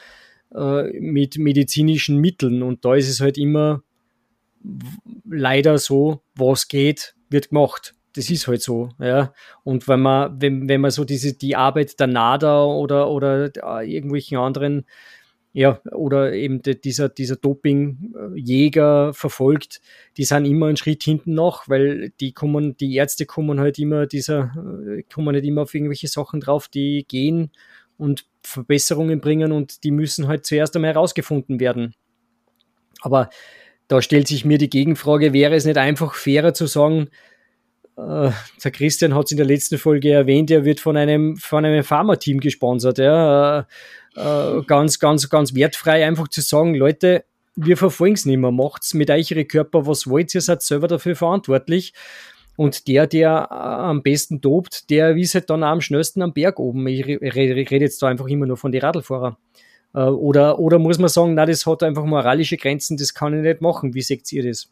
äh, 0.54 1.00
mit 1.00 1.38
medizinischen 1.38 2.18
Mitteln 2.18 2.62
und 2.62 2.84
da 2.84 2.94
ist 2.94 3.08
es 3.08 3.20
halt 3.20 3.38
immer 3.38 3.82
leider 5.24 5.78
so, 5.78 6.22
was 6.34 6.68
geht, 6.68 7.14
wird 7.30 7.50
gemacht. 7.50 7.94
Das 8.14 8.30
ist 8.30 8.48
halt 8.48 8.62
so, 8.62 8.90
ja. 8.98 9.32
Und 9.64 9.86
wenn 9.86 10.00
man, 10.00 10.40
wenn, 10.40 10.68
wenn 10.68 10.80
man 10.80 10.90
so 10.90 11.04
diese, 11.04 11.34
die 11.34 11.56
Arbeit 11.56 12.00
der 12.00 12.06
NADA 12.08 12.64
oder, 12.64 13.10
oder 13.10 13.50
äh, 13.54 13.92
irgendwelchen 13.92 14.38
anderen 14.38 14.86
ja, 15.52 15.80
oder 15.92 16.32
eben 16.34 16.62
de, 16.62 16.74
dieser, 16.74 17.08
dieser 17.08 17.36
Dopingjäger 17.36 19.12
verfolgt, 19.14 19.80
die 20.16 20.24
sind 20.24 20.44
immer 20.44 20.66
einen 20.66 20.76
Schritt 20.76 21.02
hinten 21.02 21.34
noch, 21.34 21.68
weil 21.68 22.10
die 22.20 22.32
kommen, 22.32 22.76
die 22.76 22.94
Ärzte 22.94 23.26
kommen 23.26 23.58
halt 23.58 23.78
immer 23.78 24.06
dieser, 24.06 24.52
äh, 24.86 25.02
kommen 25.12 25.34
nicht 25.34 25.46
immer 25.46 25.62
auf 25.62 25.74
irgendwelche 25.74 26.08
Sachen 26.08 26.40
drauf, 26.40 26.68
die 26.68 27.04
gehen 27.08 27.50
und 27.96 28.26
Verbesserungen 28.42 29.20
bringen 29.20 29.52
und 29.52 29.84
die 29.84 29.90
müssen 29.90 30.28
halt 30.28 30.46
zuerst 30.46 30.76
einmal 30.76 30.92
herausgefunden 30.92 31.60
werden. 31.60 31.94
Aber 33.00 33.30
da 33.88 34.02
stellt 34.02 34.28
sich 34.28 34.44
mir 34.44 34.58
die 34.58 34.70
Gegenfrage, 34.70 35.32
wäre 35.32 35.54
es 35.54 35.64
nicht 35.64 35.78
einfach 35.78 36.14
fairer 36.14 36.54
zu 36.54 36.66
sagen, 36.66 37.08
äh, 37.96 38.30
der 38.62 38.70
Christian 38.70 39.14
hat 39.14 39.26
es 39.26 39.32
in 39.32 39.38
der 39.38 39.46
letzten 39.46 39.78
Folge 39.78 40.12
erwähnt, 40.12 40.50
er 40.50 40.64
wird 40.64 40.78
von 40.80 40.96
einem, 40.96 41.36
von 41.36 41.64
einem 41.64 41.82
Pharma-Team 41.82 42.40
gesponsert. 42.40 42.98
Ja. 42.98 43.60
Äh, 43.60 43.64
äh, 44.16 44.62
ganz, 44.66 44.98
ganz, 44.98 45.28
ganz 45.28 45.54
wertfrei 45.54 46.06
einfach 46.06 46.28
zu 46.28 46.40
sagen, 46.40 46.74
Leute, 46.74 47.24
wir 47.56 47.76
verfolgen 47.76 48.14
es 48.14 48.26
nicht 48.26 48.38
mehr, 48.38 48.52
macht's 48.52 48.94
mit 48.94 49.10
euch 49.10 49.30
ihre 49.30 49.44
Körper, 49.44 49.86
was 49.86 50.08
wollt 50.08 50.34
ihr, 50.34 50.40
seid 50.40 50.62
selber 50.62 50.86
dafür 50.86 51.16
verantwortlich. 51.16 51.92
Und 52.56 52.88
der, 52.88 53.06
der 53.06 53.48
äh, 53.50 53.54
am 53.54 54.02
besten 54.02 54.40
tobt, 54.40 54.90
der 54.90 55.16
ist 55.16 55.34
halt 55.34 55.50
dann 55.50 55.62
am 55.62 55.80
schnellsten 55.80 56.22
am 56.22 56.32
Berg 56.32 56.58
oben. 56.58 56.86
Ich 56.88 57.06
rede 57.06 57.84
jetzt 57.84 58.02
da 58.02 58.08
einfach 58.08 58.26
immer 58.26 58.46
nur 58.46 58.56
von 58.56 58.72
den 58.72 58.80
Radlfahrern. 58.80 59.36
Äh, 59.94 60.00
oder, 60.00 60.58
oder 60.58 60.78
muss 60.78 60.98
man 60.98 61.08
sagen, 61.08 61.34
na, 61.34 61.46
das 61.46 61.66
hat 61.66 61.82
einfach 61.82 62.04
moralische 62.04 62.56
Grenzen, 62.56 62.96
das 62.96 63.14
kann 63.14 63.34
ich 63.34 63.42
nicht 63.42 63.60
machen. 63.60 63.94
Wie 63.94 64.02
seht 64.02 64.30
ihr 64.32 64.48
das? 64.48 64.70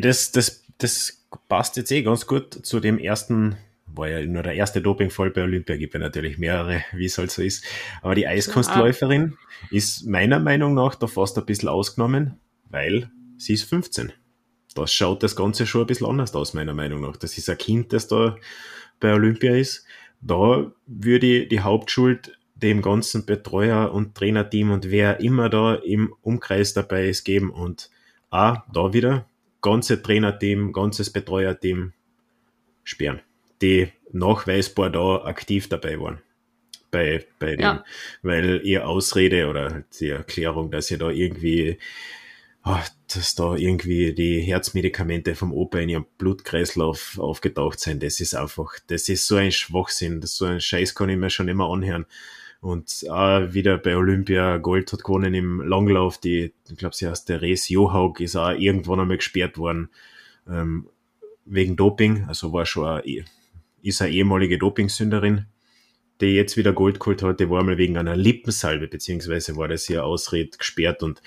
Das, 0.00 0.32
das, 0.32 0.64
das 0.78 1.26
passt 1.48 1.76
jetzt 1.76 1.92
eh 1.92 2.02
ganz 2.02 2.26
gut 2.26 2.54
zu 2.66 2.80
dem 2.80 2.98
ersten 2.98 3.56
war 3.94 4.08
ja 4.08 4.24
nur 4.24 4.42
der 4.42 4.54
erste 4.54 4.80
Dopingfall 4.80 5.30
bei 5.30 5.42
Olympia, 5.42 5.76
gibt 5.76 5.94
ja 5.94 6.00
natürlich 6.00 6.38
mehrere, 6.38 6.82
wie 6.92 7.06
es 7.06 7.18
halt 7.18 7.30
so 7.30 7.42
ist. 7.42 7.64
Aber 8.02 8.14
die 8.14 8.26
Eiskunstläuferin 8.26 9.36
ist 9.70 10.06
meiner 10.06 10.38
Meinung 10.38 10.74
nach 10.74 10.94
da 10.94 11.06
fast 11.06 11.38
ein 11.38 11.46
bisschen 11.46 11.68
ausgenommen, 11.68 12.38
weil 12.68 13.10
sie 13.36 13.54
ist 13.54 13.64
15. 13.64 14.12
Das 14.74 14.92
schaut 14.92 15.22
das 15.22 15.34
Ganze 15.34 15.66
schon 15.66 15.82
ein 15.82 15.86
bisschen 15.86 16.06
anders 16.06 16.34
aus, 16.34 16.54
meiner 16.54 16.74
Meinung 16.74 17.00
nach. 17.00 17.16
Das 17.16 17.36
ist 17.36 17.50
ein 17.50 17.58
Kind, 17.58 17.92
das 17.92 18.06
da 18.06 18.36
bei 19.00 19.12
Olympia 19.12 19.56
ist. 19.56 19.84
Da 20.20 20.70
würde 20.86 21.26
ich 21.26 21.48
die 21.48 21.60
Hauptschuld 21.60 22.38
dem 22.62 22.82
ganzen 22.82 23.26
Betreuer 23.26 23.92
und 23.92 24.14
Trainerteam 24.14 24.70
und 24.70 24.90
wer 24.90 25.20
immer 25.20 25.48
da 25.48 25.74
im 25.74 26.14
Umkreis 26.22 26.74
dabei 26.74 27.08
ist 27.08 27.24
geben 27.24 27.50
und 27.50 27.90
auch 28.30 28.58
da 28.72 28.92
wieder 28.92 29.26
ganze 29.62 30.02
Trainerteam, 30.02 30.72
ganzes 30.72 31.10
Betreuerteam 31.10 31.92
sperren 32.84 33.20
die 33.62 33.92
nachweisbar 34.12 34.90
da 34.90 35.24
aktiv 35.24 35.68
dabei 35.68 35.98
waren. 36.00 36.20
Bei, 36.90 37.24
bei 37.38 37.54
dem, 37.54 37.60
ja. 37.60 37.84
weil 38.22 38.62
ihr 38.64 38.88
Ausrede 38.88 39.46
oder 39.48 39.70
halt 39.70 40.00
die 40.00 40.08
Erklärung, 40.08 40.72
dass 40.72 40.90
ihr 40.90 40.98
da 40.98 41.08
irgendwie, 41.10 41.78
oh, 42.64 42.78
dass 43.14 43.36
da 43.36 43.54
irgendwie 43.54 44.12
die 44.12 44.40
Herzmedikamente 44.40 45.36
vom 45.36 45.52
Opa 45.52 45.78
in 45.78 45.88
ihrem 45.88 46.06
Blutkreislauf 46.18 47.16
aufgetaucht 47.18 47.78
sind, 47.78 48.02
das 48.02 48.18
ist 48.18 48.34
einfach, 48.34 48.72
das 48.88 49.08
ist 49.08 49.28
so 49.28 49.36
ein 49.36 49.52
Schwachsinn, 49.52 50.20
das 50.20 50.34
so 50.34 50.46
ein 50.46 50.60
Scheiß 50.60 50.96
kann 50.96 51.10
ich 51.10 51.16
mir 51.16 51.30
schon 51.30 51.46
immer 51.46 51.70
anhören. 51.70 52.06
Und 52.60 53.06
auch 53.08 53.52
wieder 53.54 53.78
bei 53.78 53.96
Olympia 53.96 54.58
Gold 54.58 54.92
hat 54.92 55.02
gewonnen 55.02 55.32
im 55.32 55.62
Langlauf, 55.62 56.18
die, 56.18 56.52
ich 56.68 56.76
glaube, 56.76 56.94
sie 56.94 57.08
heißt 57.08 57.26
Therese 57.26 57.72
Johaug, 57.72 58.20
ist 58.20 58.36
auch 58.36 58.50
irgendwann 58.50 59.00
einmal 59.00 59.16
gesperrt 59.16 59.56
worden, 59.56 59.88
ähm, 60.46 60.86
wegen 61.46 61.76
Doping, 61.76 62.26
also 62.28 62.52
war 62.52 62.66
schon 62.66 62.86
ein 62.86 63.24
ist 63.82 64.02
eine 64.02 64.12
ehemalige 64.12 64.58
Dopingsünderin, 64.58 65.46
die 66.20 66.34
jetzt 66.34 66.58
wieder 66.58 66.74
Gold 66.74 67.00
geholt 67.00 67.22
hat. 67.22 67.40
Die 67.40 67.48
war 67.48 67.64
mal 67.64 67.78
wegen 67.78 67.96
einer 67.96 68.16
Lippensalbe, 68.16 68.88
beziehungsweise 68.88 69.56
war 69.56 69.68
das 69.68 69.86
hier 69.86 70.04
Ausred 70.04 70.58
gesperrt 70.58 71.02
und 71.02 71.22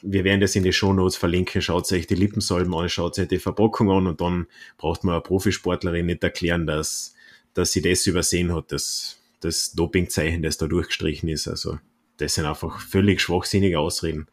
wir 0.00 0.24
werden 0.24 0.40
das 0.40 0.56
in 0.56 0.62
die 0.62 0.72
Shownotes 0.72 1.16
verlinken. 1.16 1.60
Schaut 1.60 1.92
euch 1.92 2.06
die 2.06 2.14
Lippensalben 2.14 2.74
an, 2.74 2.88
schaut 2.88 3.18
euch 3.18 3.28
die 3.28 3.38
Verpackung 3.38 3.90
an 3.90 4.06
und 4.06 4.22
dann 4.22 4.46
braucht 4.78 5.04
man 5.04 5.14
eine 5.14 5.22
Profisportlerin 5.22 6.06
nicht 6.06 6.24
erklären, 6.24 6.66
dass, 6.66 7.14
dass 7.52 7.72
sie 7.72 7.82
das 7.82 8.06
übersehen 8.06 8.54
hat, 8.54 8.72
das, 8.72 9.19
das 9.40 9.72
Dopingzeichen, 9.72 10.42
das 10.42 10.58
da 10.58 10.66
durchgestrichen 10.66 11.28
ist. 11.28 11.48
Also, 11.48 11.78
das 12.18 12.34
sind 12.34 12.44
einfach 12.44 12.80
völlig 12.80 13.20
schwachsinnige 13.20 13.78
Ausreden. 13.78 14.26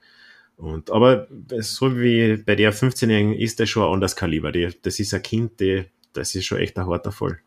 Und, 0.58 0.92
aber 0.92 1.28
so 1.60 2.00
wie 2.00 2.38
bei 2.38 2.56
der 2.56 2.74
15-Jährigen 2.74 3.34
ist 3.34 3.60
das 3.60 3.70
schon 3.70 3.84
ein 3.84 3.94
anderes 3.94 4.16
Kaliber. 4.16 4.52
Die, 4.52 4.70
das 4.82 5.00
ist 5.00 5.14
ein 5.14 5.22
Kind, 5.22 5.60
die, 5.60 5.86
das 6.14 6.34
ist 6.36 6.46
schon 6.46 6.58
echt 6.58 6.78
ein 6.78 6.88
harter 6.88 7.12
Fall. 7.12 7.40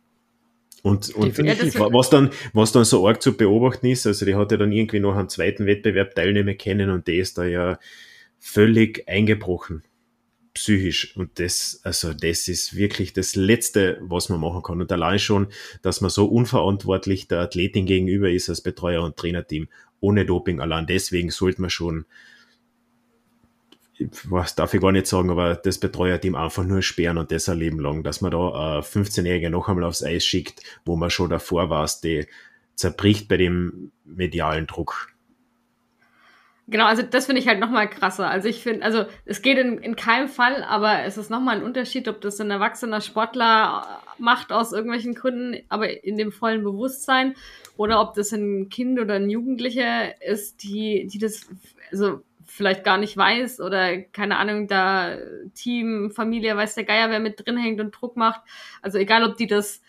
Und, 0.82 1.10
und 1.10 1.36
ja, 1.38 1.54
was, 1.92 2.08
dann, 2.08 2.30
was 2.52 2.72
dann 2.72 2.84
so 2.84 3.06
arg 3.06 3.20
zu 3.20 3.36
beobachten 3.36 3.86
ist, 3.86 4.06
also 4.06 4.24
die 4.24 4.34
hat 4.34 4.50
ja 4.50 4.56
dann 4.56 4.72
irgendwie 4.72 5.00
noch 5.00 5.14
am 5.14 5.28
zweiten 5.28 5.66
Wettbewerb 5.66 6.14
teilnehmen 6.14 6.56
können 6.56 6.90
und 6.90 7.06
der 7.06 7.16
ist 7.16 7.36
da 7.36 7.44
ja 7.44 7.78
völlig 8.38 9.06
eingebrochen, 9.06 9.82
psychisch. 10.54 11.16
Und 11.16 11.38
das, 11.38 11.80
also 11.84 12.12
das 12.12 12.48
ist 12.48 12.76
wirklich 12.76 13.12
das 13.12 13.36
Letzte, 13.36 13.98
was 14.00 14.28
man 14.28 14.40
machen 14.40 14.62
kann. 14.62 14.80
Und 14.80 14.92
allein 14.92 15.18
schon, 15.18 15.48
dass 15.82 16.00
man 16.00 16.10
so 16.10 16.26
unverantwortlich 16.26 17.28
der 17.28 17.40
Athletin 17.40 17.86
gegenüber 17.86 18.30
ist 18.30 18.48
als 18.48 18.60
Betreuer 18.60 19.02
und 19.02 19.16
Trainerteam, 19.16 19.68
ohne 20.00 20.24
Doping, 20.24 20.60
allein 20.60 20.86
deswegen 20.86 21.30
sollte 21.30 21.60
man 21.60 21.70
schon 21.70 22.06
was 24.24 24.54
darf 24.54 24.72
ich 24.74 24.80
gar 24.80 24.92
nicht 24.92 25.06
sagen, 25.06 25.30
aber 25.30 25.54
das 25.56 25.78
Betreuerteam 25.78 26.34
einfach 26.34 26.64
nur 26.64 26.82
sperren 26.82 27.18
und 27.18 27.30
das 27.30 27.48
ein 27.48 27.58
Leben 27.58 27.80
lang, 27.80 28.02
dass 28.02 28.20
man 28.20 28.30
da 28.30 28.78
äh, 28.78 28.80
15-Jährige 28.80 29.50
noch 29.50 29.68
einmal 29.68 29.84
aufs 29.84 30.02
Eis 30.02 30.24
schickt, 30.24 30.62
wo 30.84 30.96
man 30.96 31.10
schon 31.10 31.30
davor 31.30 31.70
war, 31.70 31.88
die 32.02 32.26
zerbricht 32.76 33.28
bei 33.28 33.36
dem 33.36 33.92
medialen 34.04 34.66
Druck. 34.66 35.09
Genau, 36.70 36.84
also 36.84 37.02
das 37.02 37.26
finde 37.26 37.40
ich 37.40 37.48
halt 37.48 37.58
nochmal 37.58 37.90
krasser. 37.90 38.30
Also 38.30 38.48
ich 38.48 38.62
finde, 38.62 38.84
also 38.84 39.04
es 39.24 39.42
geht 39.42 39.58
in, 39.58 39.78
in 39.78 39.96
keinem 39.96 40.28
Fall, 40.28 40.62
aber 40.62 41.02
es 41.02 41.18
ist 41.18 41.28
nochmal 41.28 41.56
ein 41.56 41.64
Unterschied, 41.64 42.06
ob 42.06 42.20
das 42.20 42.40
ein 42.40 42.50
erwachsener 42.52 43.00
Sportler 43.00 44.00
macht 44.18 44.52
aus 44.52 44.72
irgendwelchen 44.72 45.16
Gründen, 45.16 45.64
aber 45.68 46.04
in 46.04 46.16
dem 46.16 46.30
vollen 46.30 46.62
Bewusstsein, 46.62 47.34
oder 47.76 48.00
ob 48.00 48.14
das 48.14 48.30
ein 48.30 48.68
Kind 48.68 49.00
oder 49.00 49.14
ein 49.14 49.28
Jugendlicher 49.28 50.22
ist, 50.22 50.62
die, 50.62 51.08
die 51.08 51.18
das, 51.18 51.48
also 51.90 52.20
vielleicht 52.46 52.84
gar 52.84 52.98
nicht 52.98 53.16
weiß 53.16 53.60
oder 53.60 53.98
keine 53.98 54.36
Ahnung, 54.36 54.68
da 54.68 55.16
Team, 55.54 56.12
Familie, 56.12 56.56
weiß 56.56 56.76
der 56.76 56.84
Geier, 56.84 57.10
wer 57.10 57.18
mit 57.18 57.44
drin 57.44 57.56
hängt 57.56 57.80
und 57.80 57.90
Druck 57.90 58.16
macht. 58.16 58.42
Also 58.80 58.98
egal, 58.98 59.24
ob 59.24 59.36
die 59.36 59.48
das 59.48 59.82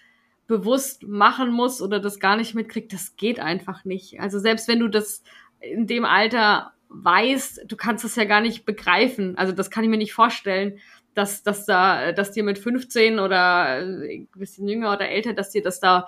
bewusst 0.47 1.03
machen 1.03 1.51
muss 1.51 1.79
oder 1.79 1.99
das 1.99 2.19
gar 2.19 2.37
nicht 2.37 2.55
mitkriegt, 2.55 2.91
das 2.91 3.15
geht 3.17 3.39
einfach 3.39 3.85
nicht. 3.85 4.19
Also 4.19 4.39
selbst 4.39 4.67
wenn 4.67 4.79
du 4.79 4.87
das 4.87 5.23
in 5.61 5.87
dem 5.87 6.05
Alter 6.05 6.73
weißt, 6.89 7.63
du 7.67 7.75
kannst 7.77 8.03
es 8.03 8.15
ja 8.15 8.25
gar 8.25 8.41
nicht 8.41 8.65
begreifen. 8.65 9.37
Also 9.37 9.53
das 9.53 9.71
kann 9.71 9.83
ich 9.83 9.89
mir 9.89 9.97
nicht 9.97 10.13
vorstellen, 10.13 10.79
dass, 11.13 11.43
dass 11.43 11.65
da, 11.65 12.11
dass 12.11 12.31
dir 12.31 12.43
mit 12.43 12.57
15 12.57 13.19
oder 13.19 13.79
ein 13.79 14.27
bisschen 14.35 14.67
jünger 14.67 14.93
oder 14.93 15.09
älter, 15.09 15.33
dass 15.33 15.51
dir 15.51 15.61
das 15.61 15.79
da 15.79 16.07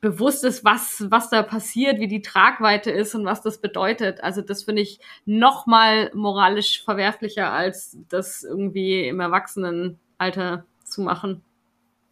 bewusst 0.00 0.44
ist, 0.44 0.64
was, 0.64 1.06
was 1.08 1.30
da 1.30 1.42
passiert, 1.42 1.98
wie 1.98 2.08
die 2.08 2.20
Tragweite 2.20 2.90
ist 2.90 3.14
und 3.14 3.24
was 3.24 3.40
das 3.40 3.58
bedeutet. 3.58 4.22
Also 4.22 4.42
das 4.42 4.64
finde 4.64 4.82
ich 4.82 5.00
noch 5.24 5.66
mal 5.66 6.10
moralisch 6.12 6.84
verwerflicher, 6.84 7.50
als 7.50 7.96
das 8.10 8.44
irgendwie 8.44 9.08
im 9.08 9.20
Erwachsenenalter 9.20 10.66
zu 10.84 11.00
machen. 11.00 11.42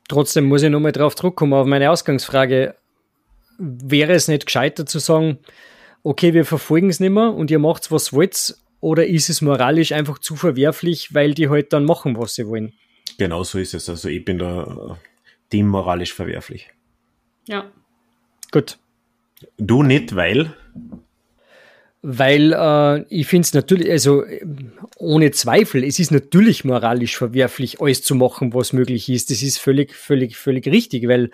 Trotzdem 0.08 0.46
muss 0.46 0.62
ich 0.62 0.70
nochmal 0.70 0.92
drauf 0.92 1.14
zurückkommen, 1.14 1.52
auf 1.52 1.66
meine 1.66 1.90
Ausgangsfrage. 1.90 2.74
Wäre 3.58 4.12
es 4.12 4.26
nicht 4.26 4.46
gescheiter 4.46 4.86
zu 4.86 4.98
sagen, 4.98 5.38
okay, 6.02 6.34
wir 6.34 6.44
verfolgen 6.44 6.88
es 6.88 7.00
nicht 7.00 7.10
mehr 7.10 7.32
und 7.32 7.50
ihr 7.50 7.58
macht 7.58 7.90
was 7.90 8.12
wollt, 8.12 8.56
oder 8.80 9.06
ist 9.06 9.30
es 9.30 9.40
moralisch 9.40 9.92
einfach 9.92 10.18
zu 10.18 10.34
verwerflich, 10.34 11.14
weil 11.14 11.34
die 11.34 11.48
halt 11.48 11.72
dann 11.72 11.84
machen, 11.84 12.16
was 12.18 12.34
sie 12.34 12.48
wollen? 12.48 12.72
Genau 13.16 13.44
so 13.44 13.58
ist 13.58 13.74
es. 13.74 13.88
Also 13.88 14.08
ich 14.08 14.24
bin 14.24 14.38
da 14.38 14.98
dem 15.52 15.68
moralisch 15.68 16.12
verwerflich. 16.12 16.70
Ja. 17.46 17.70
Gut. 18.50 18.78
Du 19.58 19.82
nicht, 19.84 20.16
weil? 20.16 20.54
Weil 22.02 22.52
äh, 22.52 23.04
ich 23.08 23.28
finde 23.28 23.46
es 23.46 23.54
natürlich, 23.54 23.88
also 23.88 24.24
ohne 24.96 25.30
Zweifel, 25.30 25.84
es 25.84 26.00
ist 26.00 26.10
natürlich 26.10 26.64
moralisch 26.64 27.16
verwerflich, 27.16 27.80
alles 27.80 28.02
zu 28.02 28.16
machen, 28.16 28.52
was 28.54 28.72
möglich 28.72 29.08
ist. 29.08 29.30
Das 29.30 29.42
ist 29.42 29.58
völlig, 29.58 29.94
völlig, 29.94 30.36
völlig 30.36 30.66
richtig, 30.66 31.06
weil 31.06 31.30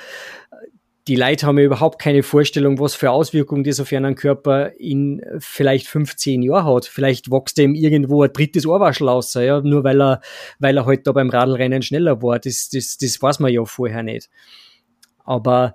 die 1.08 1.16
Leute 1.16 1.46
haben 1.46 1.58
ja 1.58 1.64
überhaupt 1.64 1.98
keine 1.98 2.22
Vorstellung, 2.22 2.78
was 2.78 2.94
für 2.94 3.10
Auswirkungen 3.10 3.64
das 3.64 3.80
auf 3.80 3.90
ihren 3.90 4.14
Körper 4.14 4.72
in 4.78 5.22
vielleicht 5.38 5.86
15 5.86 6.42
Jahren 6.42 6.66
hat. 6.66 6.84
Vielleicht 6.84 7.30
wächst 7.30 7.58
ihm 7.58 7.74
irgendwo 7.74 8.22
ein 8.22 8.32
drittes 8.32 8.66
Ohrwaschel 8.66 9.08
aus, 9.08 9.32
ja, 9.32 9.62
nur 9.62 9.84
weil 9.84 10.02
er, 10.02 10.20
weil 10.58 10.76
er 10.76 10.84
halt 10.84 11.06
da 11.06 11.12
beim 11.12 11.30
Radlrennen 11.30 11.80
schneller 11.80 12.22
war. 12.22 12.38
Das, 12.38 12.68
das, 12.68 12.98
das 12.98 13.22
weiß 13.22 13.40
man 13.40 13.52
ja 13.52 13.64
vorher 13.64 14.02
nicht. 14.02 14.28
Aber 15.24 15.74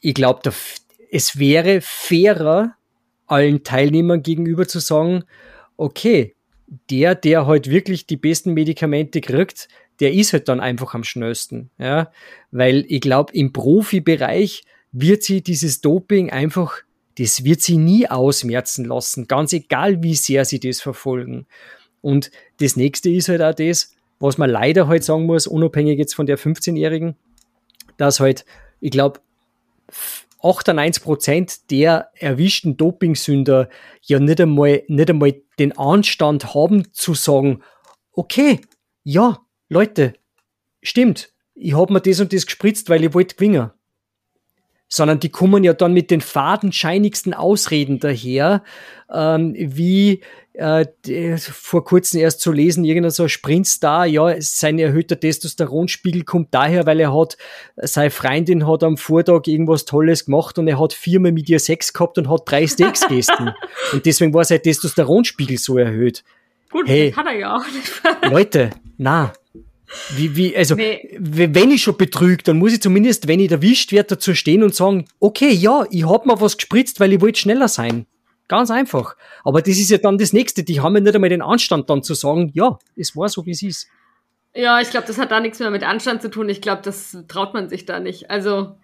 ich 0.00 0.14
glaube, 0.14 0.52
es 1.10 1.38
wäre 1.38 1.80
fairer, 1.82 2.74
allen 3.26 3.64
Teilnehmern 3.64 4.22
gegenüber 4.22 4.68
zu 4.68 4.78
sagen, 4.78 5.24
okay, 5.76 6.36
der, 6.90 7.16
der 7.16 7.46
halt 7.46 7.68
wirklich 7.68 8.06
die 8.06 8.16
besten 8.16 8.54
Medikamente 8.54 9.20
kriegt, 9.20 9.68
der 10.00 10.12
ist 10.12 10.32
halt 10.32 10.48
dann 10.48 10.60
einfach 10.60 10.94
am 10.94 11.04
schnellsten. 11.04 11.70
Ja? 11.78 12.10
Weil 12.50 12.84
ich 12.88 13.00
glaube, 13.00 13.32
im 13.34 13.52
Profibereich 13.52 14.64
wird 14.92 15.22
sie 15.22 15.42
dieses 15.42 15.80
Doping 15.80 16.30
einfach, 16.30 16.78
das 17.18 17.44
wird 17.44 17.60
sie 17.60 17.76
nie 17.76 18.08
ausmerzen 18.08 18.84
lassen, 18.84 19.26
ganz 19.26 19.52
egal, 19.52 20.02
wie 20.02 20.14
sehr 20.14 20.44
sie 20.44 20.60
das 20.60 20.80
verfolgen. 20.80 21.46
Und 22.00 22.30
das 22.60 22.76
nächste 22.76 23.10
ist 23.10 23.28
halt 23.28 23.42
auch 23.42 23.54
das, 23.54 23.94
was 24.20 24.38
man 24.38 24.50
leider 24.50 24.88
halt 24.88 25.04
sagen 25.04 25.26
muss, 25.26 25.46
unabhängig 25.46 25.98
jetzt 25.98 26.14
von 26.14 26.26
der 26.26 26.38
15-Jährigen, 26.38 27.16
dass 27.96 28.20
halt, 28.20 28.44
ich 28.80 28.90
glaube, 28.90 29.20
98 30.42 31.02
Prozent 31.02 31.70
der 31.70 32.10
erwischten 32.14 32.76
Dopingsünder 32.76 33.68
ja 34.02 34.20
nicht 34.20 34.40
einmal, 34.40 34.82
nicht 34.86 35.10
einmal 35.10 35.34
den 35.58 35.76
Anstand 35.76 36.54
haben 36.54 36.92
zu 36.92 37.14
sagen, 37.14 37.62
okay, 38.12 38.60
ja, 39.02 39.40
Leute, 39.68 40.14
stimmt, 40.82 41.30
ich 41.54 41.76
hab 41.76 41.90
mir 41.90 42.00
das 42.00 42.20
und 42.20 42.32
das 42.32 42.46
gespritzt, 42.46 42.88
weil 42.88 43.04
ich 43.04 43.14
wollte 43.14 43.34
gewinnen. 43.34 43.70
Sondern 44.90 45.20
die 45.20 45.28
kommen 45.28 45.64
ja 45.64 45.74
dann 45.74 45.92
mit 45.92 46.10
den 46.10 46.22
fadenscheinigsten 46.22 47.34
Ausreden 47.34 47.98
daher, 47.98 48.62
ähm, 49.12 49.54
wie 49.58 50.22
äh, 50.54 50.86
vor 51.36 51.84
kurzem 51.84 52.20
erst 52.20 52.40
zu 52.40 52.52
lesen, 52.52 52.84
irgendein 52.84 53.10
so 53.10 53.28
Sprintstar, 53.28 54.06
ja, 54.06 54.34
sein 54.40 54.78
erhöhter 54.78 55.20
Testosteronspiegel 55.20 56.24
kommt 56.24 56.52
daher, 56.52 56.84
weil 56.86 57.00
er 57.00 57.14
hat, 57.14 57.36
seine 57.76 58.10
Freundin 58.10 58.66
hat 58.66 58.82
am 58.82 58.96
Vortag 58.96 59.46
irgendwas 59.46 59.84
Tolles 59.84 60.24
gemacht 60.24 60.58
und 60.58 60.66
er 60.66 60.80
hat 60.80 60.94
viermal 60.94 61.32
mit 61.32 61.48
ihr 61.48 61.60
Sex 61.60 61.92
gehabt 61.92 62.18
und 62.18 62.28
hat 62.28 62.42
drei 62.46 62.66
Steaks 62.66 63.00
gegessen. 63.08 63.52
und 63.92 64.04
deswegen 64.04 64.34
war 64.34 64.44
sein 64.44 64.62
Testosteronspiegel 64.62 65.58
so 65.58 65.78
erhöht. 65.78 66.24
Gut, 66.70 66.88
hey, 66.88 67.12
hat 67.12 67.26
er 67.26 67.34
ja 67.34 67.56
auch 67.56 67.66
nicht. 67.66 68.02
Leute, 68.30 68.70
na. 68.96 69.32
Wie, 70.16 70.36
wie, 70.36 70.56
also, 70.56 70.74
nee. 70.74 71.16
wenn 71.18 71.70
ich 71.70 71.82
schon 71.82 71.96
betrüge, 71.96 72.42
dann 72.42 72.58
muss 72.58 72.72
ich 72.72 72.82
zumindest, 72.82 73.26
wenn 73.28 73.40
ich 73.40 73.50
erwischt 73.50 73.92
werde, 73.92 74.16
dazu 74.16 74.34
stehen 74.34 74.62
und 74.62 74.74
sagen, 74.74 75.06
okay, 75.18 75.50
ja, 75.50 75.86
ich 75.90 76.06
hab 76.06 76.26
mal 76.26 76.40
was 76.40 76.56
gespritzt, 76.56 77.00
weil 77.00 77.12
ich 77.12 77.20
wollte 77.20 77.40
schneller 77.40 77.68
sein. 77.68 78.06
Ganz 78.48 78.70
einfach. 78.70 79.16
Aber 79.44 79.60
das 79.60 79.78
ist 79.78 79.90
ja 79.90 79.98
dann 79.98 80.18
das 80.18 80.32
Nächste. 80.32 80.62
Die 80.62 80.80
haben 80.80 80.94
ja 80.94 81.00
nicht 81.00 81.14
einmal 81.14 81.30
den 81.30 81.42
Anstand 81.42 81.90
dann 81.90 82.02
zu 82.02 82.14
sagen, 82.14 82.50
ja, 82.54 82.78
es 82.96 83.14
war 83.14 83.28
so, 83.28 83.44
wie 83.44 83.50
es 83.50 83.62
ist. 83.62 83.88
Ja, 84.54 84.80
ich 84.80 84.90
glaube, 84.90 85.06
das 85.06 85.18
hat 85.18 85.30
da 85.30 85.40
nichts 85.40 85.58
mehr 85.58 85.70
mit 85.70 85.84
Anstand 85.84 86.22
zu 86.22 86.30
tun. 86.30 86.48
Ich 86.48 86.62
glaube, 86.62 86.82
das 86.82 87.16
traut 87.28 87.52
man 87.52 87.68
sich 87.68 87.84
da 87.84 88.00
nicht. 88.00 88.30
Also, 88.30 88.76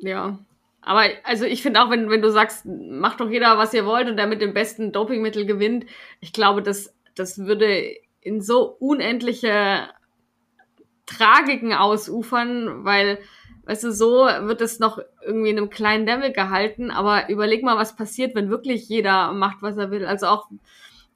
ja. 0.00 0.38
Aber 0.80 1.04
also 1.24 1.44
ich 1.44 1.62
finde 1.62 1.82
auch, 1.82 1.90
wenn, 1.90 2.08
wenn 2.08 2.22
du 2.22 2.30
sagst, 2.30 2.64
macht 2.64 3.20
doch 3.20 3.28
jeder, 3.28 3.58
was 3.58 3.74
ihr 3.74 3.84
wollt 3.84 4.08
und 4.08 4.16
der 4.16 4.26
mit 4.26 4.40
dem 4.40 4.54
besten 4.54 4.90
Dopingmittel 4.90 5.44
gewinnt, 5.44 5.84
ich 6.20 6.32
glaube, 6.32 6.62
das, 6.62 6.94
das 7.14 7.38
würde 7.38 7.94
in 8.22 8.40
so 8.40 8.64
unendliche 8.78 9.88
Tragiken 11.08 11.72
ausufern, 11.72 12.84
weil 12.84 13.18
Weißt 13.68 13.84
du, 13.84 13.92
so 13.92 14.24
wird 14.24 14.62
es 14.62 14.78
noch 14.78 14.98
irgendwie 15.22 15.50
in 15.50 15.58
einem 15.58 15.68
kleinen 15.68 16.06
Level 16.06 16.32
gehalten, 16.32 16.90
aber 16.90 17.28
überleg 17.28 17.62
mal, 17.62 17.76
was 17.76 17.96
passiert, 17.96 18.34
wenn 18.34 18.48
wirklich 18.48 18.88
jeder 18.88 19.34
macht, 19.34 19.60
was 19.60 19.76
er 19.76 19.90
will. 19.90 20.06
Also 20.06 20.26
auch, 20.26 20.48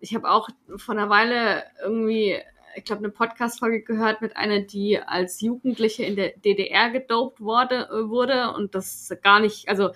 ich 0.01 0.15
habe 0.15 0.29
auch 0.29 0.51
vor 0.77 0.95
einer 0.95 1.09
Weile 1.09 1.63
irgendwie, 1.83 2.37
ich 2.77 2.85
glaube, 2.85 2.99
eine 2.99 3.09
Podcast-Folge 3.09 3.81
gehört 3.81 4.21
mit 4.21 4.37
einer, 4.37 4.61
die 4.61 4.99
als 5.01 5.41
Jugendliche 5.41 6.05
in 6.05 6.15
der 6.15 6.37
DDR 6.37 6.91
gedopt 6.91 7.41
wurde, 7.41 7.89
wurde 7.91 8.53
und 8.53 8.75
das 8.75 9.17
gar 9.23 9.41
nicht, 9.41 9.71
also 9.71 9.89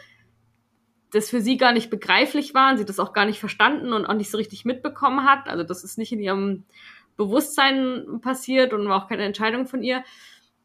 das 1.11 1.29
für 1.29 1.43
sie 1.43 1.59
gar 1.59 1.73
nicht 1.73 1.91
begreiflich 1.91 2.55
war 2.55 2.71
und 2.71 2.79
sie 2.79 2.87
das 2.87 2.99
auch 2.99 3.13
gar 3.13 3.27
nicht 3.27 3.39
verstanden 3.39 3.93
und 3.93 4.07
auch 4.07 4.15
nicht 4.15 4.31
so 4.31 4.39
richtig 4.39 4.65
mitbekommen 4.65 5.25
hat. 5.25 5.47
Also 5.47 5.63
das 5.63 5.85
ist 5.85 5.99
nicht 5.99 6.13
in 6.13 6.21
ihrem 6.21 6.65
Bewusstsein 7.17 8.21
passiert 8.21 8.73
und 8.73 8.89
war 8.89 9.03
auch 9.03 9.09
keine 9.09 9.25
Entscheidung 9.25 9.67
von 9.67 9.83
ihr 9.83 10.05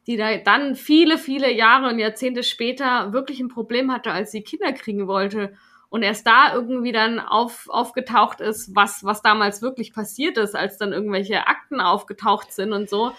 die 0.06 0.16
da 0.16 0.36
dann 0.38 0.74
viele, 0.74 1.18
viele 1.18 1.52
Jahre 1.52 1.88
und 1.88 1.98
Jahrzehnte 1.98 2.42
später 2.42 3.12
wirklich 3.12 3.40
ein 3.40 3.48
Problem 3.48 3.92
hatte, 3.92 4.10
als 4.10 4.32
sie 4.32 4.42
Kinder 4.42 4.72
kriegen 4.72 5.06
wollte. 5.06 5.54
Und 5.90 6.02
erst 6.02 6.26
da 6.26 6.54
irgendwie 6.54 6.92
dann 6.92 7.20
auf, 7.20 7.66
aufgetaucht 7.68 8.40
ist, 8.40 8.74
was, 8.74 9.04
was 9.04 9.22
damals 9.22 9.60
wirklich 9.60 9.92
passiert 9.92 10.38
ist, 10.38 10.56
als 10.56 10.78
dann 10.78 10.92
irgendwelche 10.92 11.46
Akten 11.46 11.80
aufgetaucht 11.80 12.52
sind 12.52 12.72
und 12.72 12.88
so. 12.88 13.12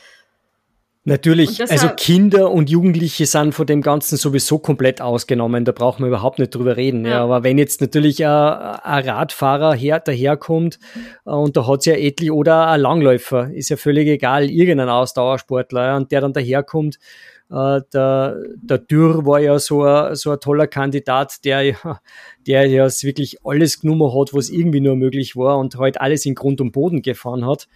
Natürlich, 1.06 1.60
also 1.70 1.90
Kinder 1.98 2.50
und 2.50 2.70
Jugendliche 2.70 3.26
sind 3.26 3.54
von 3.54 3.68
dem 3.68 3.82
Ganzen 3.82 4.16
sowieso 4.16 4.58
komplett 4.58 5.02
ausgenommen, 5.02 5.66
da 5.66 5.74
brauchen 5.74 6.04
wir 6.04 6.08
überhaupt 6.08 6.40
nicht 6.40 6.56
drüber 6.56 6.78
reden. 6.78 7.04
Ja. 7.04 7.12
ja 7.12 7.24
aber 7.26 7.44
wenn 7.44 7.58
jetzt 7.58 7.82
natürlich 7.82 8.26
ein, 8.26 8.30
ein 8.30 9.10
Radfahrer 9.10 9.74
her, 9.74 10.00
daherkommt 10.00 10.80
äh, 11.26 11.32
und 11.32 11.58
da 11.58 11.68
hat 11.68 11.82
es 11.82 11.86
ja 11.88 11.96
etlich 11.96 12.32
oder 12.32 12.70
ein 12.70 12.80
Langläufer, 12.80 13.52
ist 13.52 13.68
ja 13.68 13.76
völlig 13.76 14.08
egal, 14.08 14.50
irgendein 14.50 14.88
Ausdauersportler 14.88 15.88
ja, 15.88 15.98
und 15.98 16.10
der 16.14 16.22
dann 16.22 16.32
daherkommt, 16.32 17.00
äh, 17.52 17.82
der, 17.94 18.38
der 18.56 18.78
Dürr 18.78 19.26
war 19.26 19.42
ja 19.42 19.60
so 19.60 19.84
ein, 19.84 20.16
so 20.16 20.32
ein 20.32 20.40
toller 20.40 20.68
Kandidat, 20.68 21.44
der 21.44 21.64
ja, 21.64 22.00
der 22.48 22.66
ja 22.68 22.86
wirklich 22.86 23.40
alles 23.44 23.82
genommen 23.82 24.10
hat, 24.18 24.34
was 24.34 24.50
irgendwie 24.50 24.80
nur 24.80 24.96
möglich 24.96 25.36
war 25.36 25.58
und 25.58 25.76
halt 25.76 26.00
alles 26.00 26.26
in 26.26 26.34
Grund 26.34 26.62
und 26.62 26.72
Boden 26.72 27.02
gefahren 27.02 27.46
hat 27.46 27.68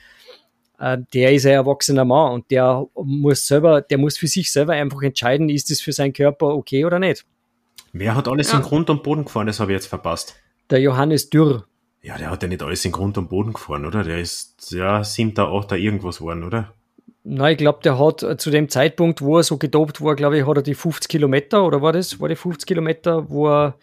der 0.79 1.33
ist 1.33 1.45
ein 1.45 1.53
erwachsener 1.53 2.05
Mann 2.05 2.33
und 2.33 2.51
der 2.51 2.85
muss 2.93 3.47
selber, 3.47 3.81
der 3.81 3.97
muss 3.97 4.17
für 4.17 4.27
sich 4.27 4.51
selber 4.51 4.73
einfach 4.73 5.01
entscheiden, 5.01 5.49
ist 5.49 5.71
es 5.71 5.81
für 5.81 5.91
seinen 5.91 6.13
Körper 6.13 6.53
okay 6.55 6.85
oder 6.85 6.99
nicht. 6.99 7.25
Wer 7.93 8.15
hat 8.15 8.27
alles 8.27 8.51
ja. 8.51 8.59
in 8.59 8.63
Grund 8.63 8.89
und 8.89 9.01
Boden 9.01 9.25
gefahren? 9.25 9.47
Das 9.47 9.59
habe 9.59 9.71
ich 9.71 9.77
jetzt 9.77 9.87
verpasst. 9.87 10.35
Der 10.69 10.79
Johannes 10.79 11.29
Dürr. 11.29 11.65
Ja, 12.03 12.17
der 12.17 12.29
hat 12.29 12.43
ja 12.43 12.47
nicht 12.47 12.61
alles 12.61 12.85
in 12.85 12.91
Grund 12.91 13.17
und 13.17 13.29
Boden 13.29 13.53
gefahren, 13.53 13.85
oder? 13.85 14.03
Der 14.03 14.19
ist 14.19 14.71
ja 14.71 15.03
siebter, 15.03 15.47
achter 15.47 15.77
irgendwas 15.77 16.19
geworden, 16.19 16.43
oder? 16.43 16.73
Na, 17.23 17.51
ich 17.51 17.57
glaube, 17.57 17.79
der 17.83 17.99
hat 17.99 18.23
äh, 18.23 18.37
zu 18.37 18.51
dem 18.51 18.69
Zeitpunkt, 18.69 19.21
wo 19.21 19.37
er 19.37 19.43
so 19.43 19.57
gedopt 19.57 20.01
war, 20.01 20.15
glaube 20.15 20.37
ich, 20.37 20.45
hat 20.45 20.57
er 20.57 20.63
die 20.63 20.75
50 20.75 21.09
Kilometer, 21.09 21.65
oder 21.65 21.81
war 21.81 21.91
das? 21.91 22.19
War 22.19 22.29
die 22.29 22.35
50 22.35 22.67
Kilometer, 22.67 23.29
wo 23.29 23.49
er, 23.49 23.75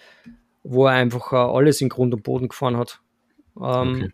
wo 0.62 0.87
er 0.87 0.92
einfach 0.92 1.33
äh, 1.33 1.37
alles 1.37 1.80
in 1.80 1.90
Grund 1.90 2.14
und 2.14 2.22
Boden 2.22 2.48
gefahren 2.48 2.78
hat. 2.78 3.00
Ähm, 3.61 3.94
okay. 3.94 4.11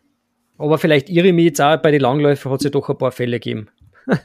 Aber 0.60 0.76
vielleicht 0.76 1.08
irre 1.08 1.28
ich 1.28 1.32
mich 1.32 1.46
jetzt 1.46 1.60
auch, 1.60 1.78
bei 1.78 1.90
den 1.90 2.02
Langläufen 2.02 2.52
hat 2.52 2.60
es 2.60 2.64
ja 2.64 2.70
doch 2.70 2.90
ein 2.90 2.98
paar 2.98 3.12
Fälle 3.12 3.40
gegeben. 3.40 3.68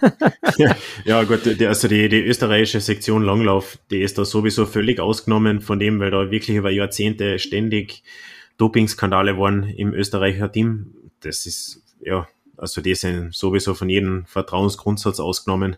ja, 1.06 1.24
gut, 1.24 1.45
die, 1.45 1.65
also 1.65 1.88
die, 1.88 2.10
die 2.10 2.26
österreichische 2.26 2.82
Sektion 2.82 3.24
Langlauf, 3.24 3.78
die 3.89 4.02
ist 4.02 4.17
da 4.17 4.26
sowieso 4.26 4.65
völlig 4.65 5.00
ausgenommen 5.00 5.62
von 5.62 5.80
dem, 5.80 6.00
weil 6.02 6.12
da 6.12 6.32
wirklich 6.32 6.58
über 6.58 6.71
Jahrzehnte 6.71 7.39
ständig 7.39 8.04
Dopingskandale 8.58 9.38
waren 9.38 9.63
im 9.63 9.93
Österreicher 9.93 10.52
Team. 10.52 10.93
Das 11.21 11.45
ist, 11.45 11.82
ja, 12.02 12.28
also 12.58 12.82
die 12.82 12.95
sind 12.95 13.34
sowieso 13.34 13.74
von 13.74 13.88
jedem 13.88 14.26
Vertrauensgrundsatz 14.26 15.21
ausgenommen. 15.21 15.78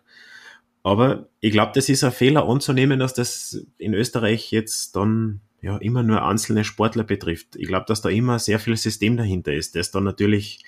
Aber 0.81 1.27
ich 1.39 1.51
glaube, 1.51 1.73
das 1.75 1.87
ist 1.87 2.03
ein 2.03 2.11
Fehler 2.11 2.49
anzunehmen, 2.49 2.97
dass 2.97 3.13
das 3.13 3.63
in 3.77 3.93
Österreich 3.93 4.51
jetzt 4.51 4.95
dann 4.95 5.41
ja 5.67 5.77
immer 5.77 6.01
nur 6.01 6.25
einzelne 6.25 6.63
Sportler 6.63 7.03
betrifft. 7.03 7.57
Ich 7.57 7.67
glaube, 7.67 7.85
dass 7.87 8.01
da 8.01 8.09
immer 8.09 8.39
sehr 8.39 8.57
viel 8.57 8.77
System 8.77 9.17
dahinter 9.17 9.53
ist, 9.53 9.75
das 9.75 9.91
dann 9.91 10.05
natürlich 10.05 10.63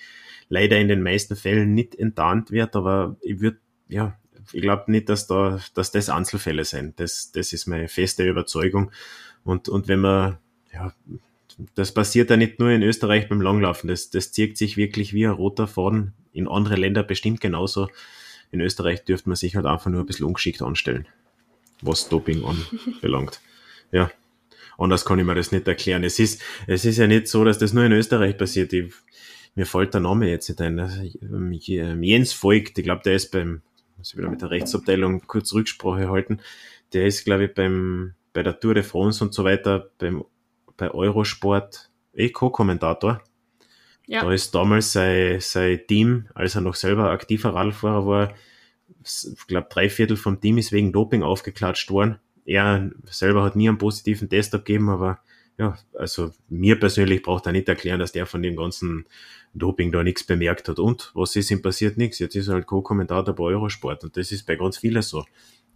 leider 0.50 0.78
in 0.78 0.88
den 0.88 1.02
meisten 1.02 1.36
Fällen 1.36 1.74
nicht 1.74 1.94
enttarnt 1.94 2.50
wird, 2.50 2.76
aber 2.76 3.16
ich 3.22 3.40
würde, 3.40 3.58
ja, 3.88 4.18
ich 4.52 4.60
glaube 4.60 4.90
nicht, 4.90 5.08
dass 5.08 5.26
da, 5.26 5.58
dass 5.74 5.90
das 5.90 6.10
Einzelfälle 6.10 6.64
sind. 6.64 7.00
Das, 7.00 7.32
das 7.32 7.52
ist 7.52 7.66
meine 7.66 7.88
feste 7.88 8.28
Überzeugung. 8.28 8.90
Und, 9.42 9.68
und 9.68 9.88
wenn 9.88 10.00
man, 10.00 10.38
ja, 10.72 10.92
das 11.74 11.94
passiert 11.94 12.28
ja 12.28 12.36
nicht 12.36 12.58
nur 12.58 12.70
in 12.70 12.82
Österreich 12.82 13.28
beim 13.28 13.40
Langlaufen, 13.40 13.88
das, 13.88 14.10
das 14.10 14.32
zieht 14.32 14.58
sich 14.58 14.76
wirklich 14.76 15.14
wie 15.14 15.26
ein 15.26 15.32
roter 15.32 15.66
Faden 15.66 16.12
in 16.32 16.46
andere 16.46 16.76
Länder 16.76 17.02
bestimmt 17.04 17.40
genauso. 17.40 17.88
In 18.50 18.60
Österreich 18.60 19.04
dürfte 19.04 19.30
man 19.30 19.36
sich 19.36 19.56
halt 19.56 19.66
einfach 19.66 19.90
nur 19.90 20.00
ein 20.00 20.06
bisschen 20.06 20.26
ungeschickt 20.26 20.60
anstellen, 20.60 21.06
was 21.80 22.08
Doping 22.08 22.44
anbelangt. 22.44 23.40
Ja, 23.92 24.10
Anders 24.80 25.04
kann 25.04 25.18
ich 25.18 25.26
mir 25.26 25.34
das 25.34 25.52
nicht 25.52 25.68
erklären. 25.68 26.04
Es 26.04 26.18
ist, 26.18 26.40
es 26.66 26.86
ist 26.86 26.96
ja 26.96 27.06
nicht 27.06 27.28
so, 27.28 27.44
dass 27.44 27.58
das 27.58 27.74
nur 27.74 27.84
in 27.84 27.92
Österreich 27.92 28.38
passiert. 28.38 28.72
Ich, 28.72 28.94
mir 29.54 29.66
fällt 29.66 29.92
der 29.92 30.00
Name 30.00 30.30
jetzt 30.30 30.48
nicht 30.48 30.60
ein. 30.62 30.78
Ähm, 31.20 31.52
Jens 31.52 32.42
Voigt, 32.42 32.78
ich 32.78 32.84
glaube, 32.84 33.02
der 33.04 33.16
ist 33.16 33.30
beim, 33.30 33.60
muss 33.98 34.12
ich 34.12 34.18
wieder 34.18 34.30
mit 34.30 34.40
der 34.40 34.50
Rechtsabteilung 34.50 35.26
kurz 35.26 35.52
Rücksprache 35.52 36.08
halten. 36.08 36.40
Der 36.94 37.06
ist, 37.06 37.26
glaube 37.26 37.44
ich, 37.44 37.54
beim, 37.54 38.14
bei 38.32 38.42
der 38.42 38.58
Tour 38.58 38.72
de 38.72 38.82
France 38.82 39.22
und 39.22 39.34
so 39.34 39.44
weiter, 39.44 39.90
beim, 39.98 40.24
bei 40.78 40.90
Eurosport, 40.90 41.90
eh 42.14 42.30
Co-Kommentator. 42.30 43.22
Ja. 44.06 44.22
Da 44.22 44.32
ist 44.32 44.54
damals 44.54 44.92
sein, 44.92 45.40
sein 45.40 45.78
Team, 45.86 46.26
als 46.34 46.54
er 46.54 46.62
noch 46.62 46.74
selber 46.74 47.10
aktiver 47.10 47.54
Radfahrer 47.54 48.06
war, 48.06 48.34
ich 49.04 49.46
glaube, 49.46 49.68
drei 49.70 49.90
Viertel 49.90 50.16
vom 50.16 50.40
Team 50.40 50.56
ist 50.56 50.72
wegen 50.72 50.90
Doping 50.90 51.22
aufgeklatscht 51.22 51.90
worden 51.90 52.18
er 52.50 52.90
selber 53.04 53.44
hat 53.44 53.54
nie 53.54 53.68
einen 53.68 53.78
positiven 53.78 54.28
Test 54.28 54.54
abgegeben, 54.54 54.88
aber 54.88 55.20
ja, 55.56 55.78
also 55.94 56.32
mir 56.48 56.80
persönlich 56.80 57.22
braucht 57.22 57.46
er 57.46 57.52
nicht 57.52 57.68
erklären, 57.68 58.00
dass 58.00 58.12
der 58.12 58.26
von 58.26 58.42
dem 58.42 58.56
ganzen 58.56 59.06
Doping 59.54 59.92
da 59.92 60.02
nichts 60.02 60.24
bemerkt 60.24 60.68
hat. 60.68 60.78
Und 60.78 61.12
was 61.14 61.36
ist 61.36 61.50
ihm 61.50 61.62
passiert? 61.62 61.96
Nichts. 61.96 62.18
Jetzt 62.18 62.34
ist 62.34 62.48
er 62.48 62.54
halt 62.54 62.66
Co-Kommentator 62.66 63.34
bei 63.34 63.44
Eurosport 63.44 64.02
und 64.02 64.16
das 64.16 64.32
ist 64.32 64.46
bei 64.46 64.56
ganz 64.56 64.78
vielen 64.78 65.02
so. 65.02 65.24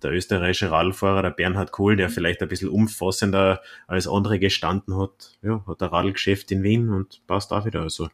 Der 0.02 0.12
österreichische 0.12 0.70
Radlfahrer, 0.70 1.22
der 1.22 1.30
Bernhard 1.30 1.70
Kohl, 1.70 1.96
der 1.96 2.10
vielleicht 2.10 2.42
ein 2.42 2.48
bisschen 2.48 2.68
umfassender 2.68 3.62
als 3.86 4.08
andere 4.08 4.38
gestanden 4.38 4.98
hat, 4.98 5.38
ja, 5.42 5.64
hat 5.66 5.82
ein 5.82 5.88
Radlgeschäft 5.88 6.50
in 6.50 6.62
Wien 6.62 6.88
und 6.88 7.22
passt 7.26 7.52
auch 7.52 7.64
wieder. 7.64 7.82
Also. 7.82 8.08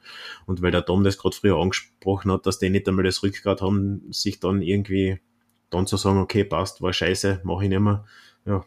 Und 0.46 0.61
weil 0.61 0.70
der 0.70 0.85
Tom 0.85 1.03
das 1.03 1.18
gerade 1.18 1.35
früher 1.35 1.57
angesprochen 1.57 2.31
hat, 2.31 2.46
dass 2.46 2.59
die 2.59 2.68
nicht 2.68 2.87
einmal 2.88 3.05
das 3.05 3.23
Rückgrat 3.23 3.62
haben, 3.62 4.12
sich 4.12 4.38
dann 4.38 4.61
irgendwie 4.61 5.20
dann 5.70 5.87
zu 5.87 5.96
sagen, 5.96 6.18
okay, 6.18 6.44
passt, 6.44 6.83
war 6.83 6.92
scheiße, 6.92 7.40
mache 7.44 7.64
ich 7.64 7.70
nicht 7.70 7.81
mehr. 7.81 8.05
Ja, 8.46 8.64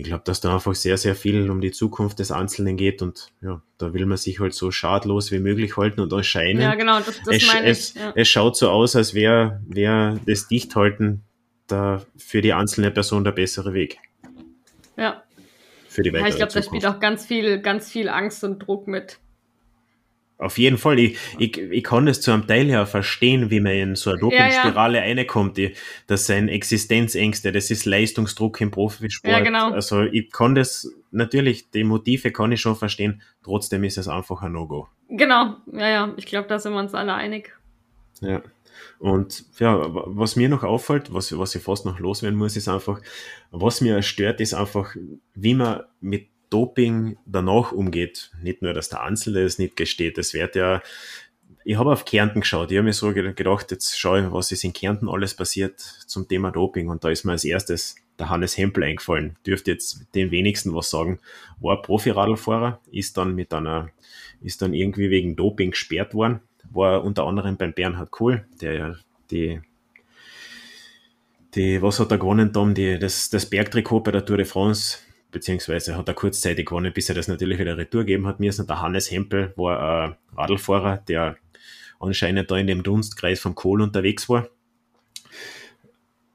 ich 0.00 0.06
glaube, 0.06 0.22
dass 0.24 0.40
da 0.40 0.54
einfach 0.54 0.74
sehr, 0.74 0.96
sehr 0.96 1.14
viel 1.14 1.50
um 1.50 1.60
die 1.60 1.72
Zukunft 1.72 2.18
des 2.18 2.30
Einzelnen 2.30 2.76
geht 2.76 3.02
und 3.02 3.32
ja, 3.42 3.62
da 3.76 3.92
will 3.92 4.06
man 4.06 4.16
sich 4.16 4.40
halt 4.40 4.54
so 4.54 4.70
schadlos 4.70 5.30
wie 5.30 5.38
möglich 5.38 5.76
halten 5.76 6.00
und 6.00 6.12
erscheinen. 6.12 6.60
Ja, 6.60 6.74
genau, 6.74 6.98
das, 6.98 7.20
das 7.24 7.36
es, 7.36 7.46
meine 7.46 7.66
ich. 7.66 7.70
Es, 7.70 7.94
ja. 7.94 8.12
es 8.16 8.28
schaut 8.28 8.56
so 8.56 8.70
aus, 8.70 8.96
als 8.96 9.12
wäre 9.12 9.60
wär 9.66 10.18
das 10.26 10.48
Dichthalten 10.48 11.22
da 11.66 12.02
für 12.16 12.40
die 12.40 12.52
einzelne 12.52 12.90
Person 12.90 13.24
der 13.24 13.32
bessere 13.32 13.74
Weg. 13.74 13.98
Ja. 14.96 15.22
Für 15.88 16.02
die 16.02 16.12
weitere 16.12 16.22
ja 16.22 16.28
ich 16.28 16.36
glaube, 16.36 16.52
da 16.52 16.62
spielt 16.62 16.86
auch 16.86 17.00
ganz 17.00 17.26
viel, 17.26 17.60
ganz 17.60 17.90
viel 17.90 18.08
Angst 18.08 18.42
und 18.42 18.60
Druck 18.60 18.86
mit. 18.86 19.18
Auf 20.40 20.56
jeden 20.56 20.78
Fall. 20.78 20.98
Ich, 20.98 21.18
ich, 21.38 21.58
ich 21.58 21.84
kann 21.84 22.06
das 22.06 22.22
zu 22.22 22.32
einem 22.32 22.46
Teil 22.46 22.66
ja 22.68 22.86
verstehen, 22.86 23.50
wie 23.50 23.60
man 23.60 23.72
in 23.72 23.94
so 23.94 24.10
eine 24.10 24.20
Dopingspirale 24.20 24.98
ja, 24.98 25.04
ja. 25.04 25.14
reinkommt. 25.14 25.58
Die, 25.58 25.74
das 26.06 26.26
sind 26.26 26.48
Existenzängste, 26.48 27.52
das 27.52 27.70
ist 27.70 27.84
Leistungsdruck 27.84 28.58
im 28.62 28.70
Profisport. 28.70 29.32
Ja, 29.32 29.40
genau. 29.40 29.70
Also 29.70 30.02
ich 30.02 30.32
kann 30.32 30.54
das, 30.54 30.90
natürlich, 31.10 31.70
die 31.70 31.84
Motive 31.84 32.32
kann 32.32 32.52
ich 32.52 32.60
schon 32.62 32.74
verstehen, 32.74 33.20
trotzdem 33.44 33.84
ist 33.84 33.98
es 33.98 34.08
einfach 34.08 34.40
ein 34.40 34.52
No-Go. 34.52 34.88
Genau, 35.10 35.56
ja, 35.72 35.88
ja. 35.88 36.14
Ich 36.16 36.24
glaube, 36.24 36.48
da 36.48 36.58
sind 36.58 36.72
wir 36.72 36.80
uns 36.80 36.94
alle 36.94 37.12
einig. 37.12 37.54
Ja. 38.22 38.40
Und 38.98 39.44
ja, 39.58 39.78
was 39.88 40.36
mir 40.36 40.48
noch 40.48 40.62
auffällt, 40.62 41.12
was, 41.12 41.36
was 41.36 41.54
ich 41.54 41.62
fast 41.62 41.84
noch 41.84 41.98
loswerden 41.98 42.38
muss, 42.38 42.56
ist 42.56 42.68
einfach, 42.68 43.00
was 43.50 43.82
mir 43.82 44.00
stört, 44.00 44.40
ist 44.40 44.54
einfach, 44.54 44.96
wie 45.34 45.54
man 45.54 45.82
mit 46.00 46.28
Doping 46.50 47.16
danach 47.26 47.72
umgeht. 47.72 48.32
Nicht 48.42 48.62
nur, 48.62 48.74
dass 48.74 48.88
der 48.88 49.02
Einzelne 49.02 49.40
es 49.40 49.58
nicht 49.58 49.76
gesteht, 49.76 50.18
es 50.18 50.34
wird 50.34 50.56
ja, 50.56 50.82
ich 51.64 51.76
habe 51.76 51.92
auf 51.92 52.04
Kärnten 52.04 52.40
geschaut, 52.40 52.70
ich 52.70 52.78
habe 52.78 52.86
mir 52.86 52.92
so 52.92 53.12
gedacht, 53.12 53.70
jetzt 53.70 53.98
schaue 53.98 54.20
ich, 54.20 54.32
was 54.32 54.52
ist 54.52 54.64
in 54.64 54.72
Kärnten 54.72 55.08
alles 55.08 55.34
passiert 55.34 55.80
zum 55.80 56.26
Thema 56.28 56.50
Doping 56.50 56.88
und 56.88 57.04
da 57.04 57.10
ist 57.10 57.24
mir 57.24 57.32
als 57.32 57.44
erstes 57.44 57.96
der 58.18 58.28
Hannes 58.28 58.58
Hempel 58.58 58.84
eingefallen. 58.84 59.36
Dürfte 59.46 59.70
jetzt 59.70 60.06
den 60.14 60.30
wenigsten 60.30 60.74
was 60.74 60.90
sagen. 60.90 61.20
War 61.60 61.80
Profiradlfahrer, 61.82 62.80
ist 62.90 63.16
dann 63.16 63.34
mit 63.34 63.52
einer, 63.54 63.90
ist 64.42 64.62
dann 64.62 64.74
irgendwie 64.74 65.10
wegen 65.10 65.36
Doping 65.36 65.70
gesperrt 65.70 66.14
worden, 66.14 66.40
war 66.70 67.02
unter 67.04 67.26
anderem 67.26 67.56
beim 67.56 67.72
Bernhard 67.72 68.10
Kohl, 68.10 68.44
der 68.60 68.74
ja 68.74 68.94
die 69.30 69.60
die, 71.54 71.82
was 71.82 71.98
hat 71.98 72.12
er 72.12 72.18
gewonnen, 72.18 72.52
Tom? 72.52 72.74
Die, 72.74 72.98
das, 72.98 73.28
das 73.30 73.46
Bergtrikot 73.46 74.00
bei 74.00 74.12
der 74.12 74.24
Tour 74.24 74.36
de 74.36 74.46
France 74.46 74.98
beziehungsweise 75.30 75.96
hat 75.96 76.08
er 76.08 76.14
kurzzeitig 76.14 76.66
gewonnen, 76.66 76.92
bis 76.92 77.08
er 77.08 77.14
das 77.14 77.28
natürlich 77.28 77.58
wieder 77.58 77.76
retour 77.76 78.04
geben 78.04 78.26
hat 78.26 78.40
müssen. 78.40 78.66
Der 78.66 78.80
Hannes 78.80 79.10
Hempel 79.10 79.52
war 79.56 80.08
ein 80.08 80.16
Radlfahrer, 80.36 80.98
der 81.08 81.36
anscheinend 81.98 82.50
da 82.50 82.56
in 82.56 82.66
dem 82.66 82.82
Dunstkreis 82.82 83.40
vom 83.40 83.54
Kohl 83.54 83.82
unterwegs 83.82 84.28
war. 84.28 84.48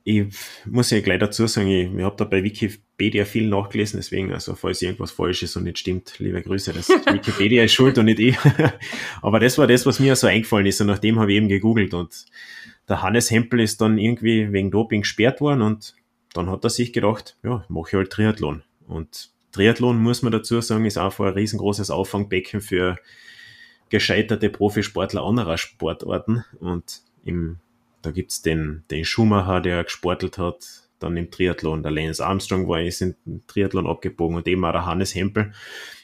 Ich 0.07 0.27
muss 0.65 0.91
ja 0.91 0.99
gleich 1.01 1.19
dazu 1.19 1.47
sagen, 1.47 1.67
ich, 1.67 1.91
ich 1.91 2.03
habe 2.03 2.15
da 2.15 2.25
bei 2.25 2.43
Wikipedia 2.43 3.25
viel 3.25 3.47
nachgelesen, 3.47 3.97
deswegen, 3.97 4.31
also 4.31 4.53
falls 4.53 4.83
irgendwas 4.83 5.11
falsch 5.11 5.41
ist 5.41 5.55
und 5.55 5.63
nicht 5.63 5.79
stimmt, 5.79 6.19
liebe 6.19 6.43
Grüße, 6.43 6.73
das 6.73 6.89
Wikipedia 7.11 7.63
ist 7.63 7.73
schuld 7.73 7.97
und 7.97 8.05
nicht 8.05 8.19
ich. 8.19 8.37
Aber 9.23 9.39
das 9.39 9.57
war 9.57 9.65
das, 9.65 9.87
was 9.87 9.99
mir 9.99 10.15
so 10.15 10.27
eingefallen 10.27 10.67
ist 10.67 10.79
und 10.79 10.87
nachdem 10.87 11.19
habe 11.19 11.31
ich 11.31 11.37
eben 11.37 11.47
gegoogelt 11.47 11.95
und 11.95 12.25
der 12.87 13.01
Hannes 13.01 13.31
Hempel 13.31 13.59
ist 13.61 13.81
dann 13.81 13.97
irgendwie 13.97 14.51
wegen 14.51 14.69
Doping 14.69 15.01
gesperrt 15.01 15.41
worden 15.41 15.63
und 15.63 15.95
dann 16.35 16.51
hat 16.51 16.63
er 16.63 16.69
sich 16.69 16.93
gedacht, 16.93 17.37
ja, 17.43 17.65
mache 17.67 17.89
ich 17.89 17.93
halt 17.95 18.11
Triathlon. 18.11 18.61
Und 18.87 19.29
Triathlon, 19.51 20.01
muss 20.01 20.21
man 20.21 20.31
dazu 20.31 20.59
sagen, 20.61 20.85
ist 20.85 20.97
einfach 20.97 21.25
ein 21.25 21.33
riesengroßes 21.33 21.89
Auffangbecken 21.89 22.61
für 22.61 22.97
gescheiterte 23.89 24.49
Profisportler 24.49 25.23
anderer 25.23 25.57
Sportarten. 25.57 26.43
Und 26.59 27.01
im, 27.23 27.59
da 28.01 28.11
gibt's 28.11 28.41
den, 28.41 28.83
den 28.91 29.05
Schumacher, 29.05 29.61
der 29.61 29.83
gesportelt 29.83 30.37
hat, 30.37 30.89
dann 30.99 31.17
im 31.17 31.31
Triathlon. 31.31 31.83
Der 31.83 31.91
Lance 31.91 32.25
Armstrong 32.25 32.67
war 32.67 32.81
ist 32.81 33.01
im 33.01 33.15
Triathlon 33.47 33.87
abgebogen 33.87 34.37
und 34.37 34.47
eben 34.47 34.65
auch 34.65 34.71
der 34.71 34.85
Hannes 34.85 35.15
Hempel. 35.15 35.53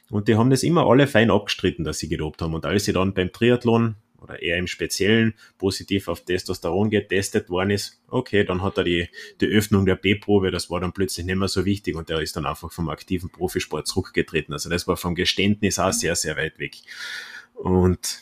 Und 0.09 0.27
die 0.27 0.35
haben 0.35 0.49
das 0.49 0.63
immer 0.63 0.85
alle 0.85 1.07
fein 1.07 1.31
abgestritten, 1.31 1.85
dass 1.85 1.99
sie 1.99 2.09
gedopt 2.09 2.41
haben. 2.41 2.53
Und 2.53 2.65
als 2.65 2.85
sie 2.85 2.93
dann 2.93 3.13
beim 3.13 3.31
Triathlon 3.31 3.95
oder 4.21 4.41
eher 4.41 4.57
im 4.57 4.67
Speziellen 4.67 5.33
positiv 5.57 6.07
auf 6.07 6.21
Testosteron 6.21 6.89
getestet 6.89 7.49
worden 7.49 7.71
ist, 7.71 7.99
okay, 8.07 8.43
dann 8.43 8.61
hat 8.61 8.77
er 8.77 8.83
die, 8.83 9.09
die 9.41 9.47
Öffnung 9.47 9.85
der 9.85 9.95
B-Probe, 9.95 10.51
das 10.51 10.69
war 10.69 10.79
dann 10.79 10.93
plötzlich 10.93 11.25
nicht 11.25 11.35
mehr 11.35 11.47
so 11.47 11.65
wichtig 11.65 11.95
und 11.95 12.09
er 12.09 12.21
ist 12.21 12.35
dann 12.35 12.45
einfach 12.45 12.71
vom 12.71 12.89
aktiven 12.89 13.29
Profisport 13.29 13.87
zurückgetreten. 13.87 14.53
Also 14.53 14.69
das 14.69 14.87
war 14.87 14.95
vom 14.95 15.15
Geständnis 15.15 15.79
auch 15.79 15.91
sehr, 15.91 16.15
sehr 16.15 16.37
weit 16.37 16.59
weg. 16.59 16.75
Und 17.55 18.21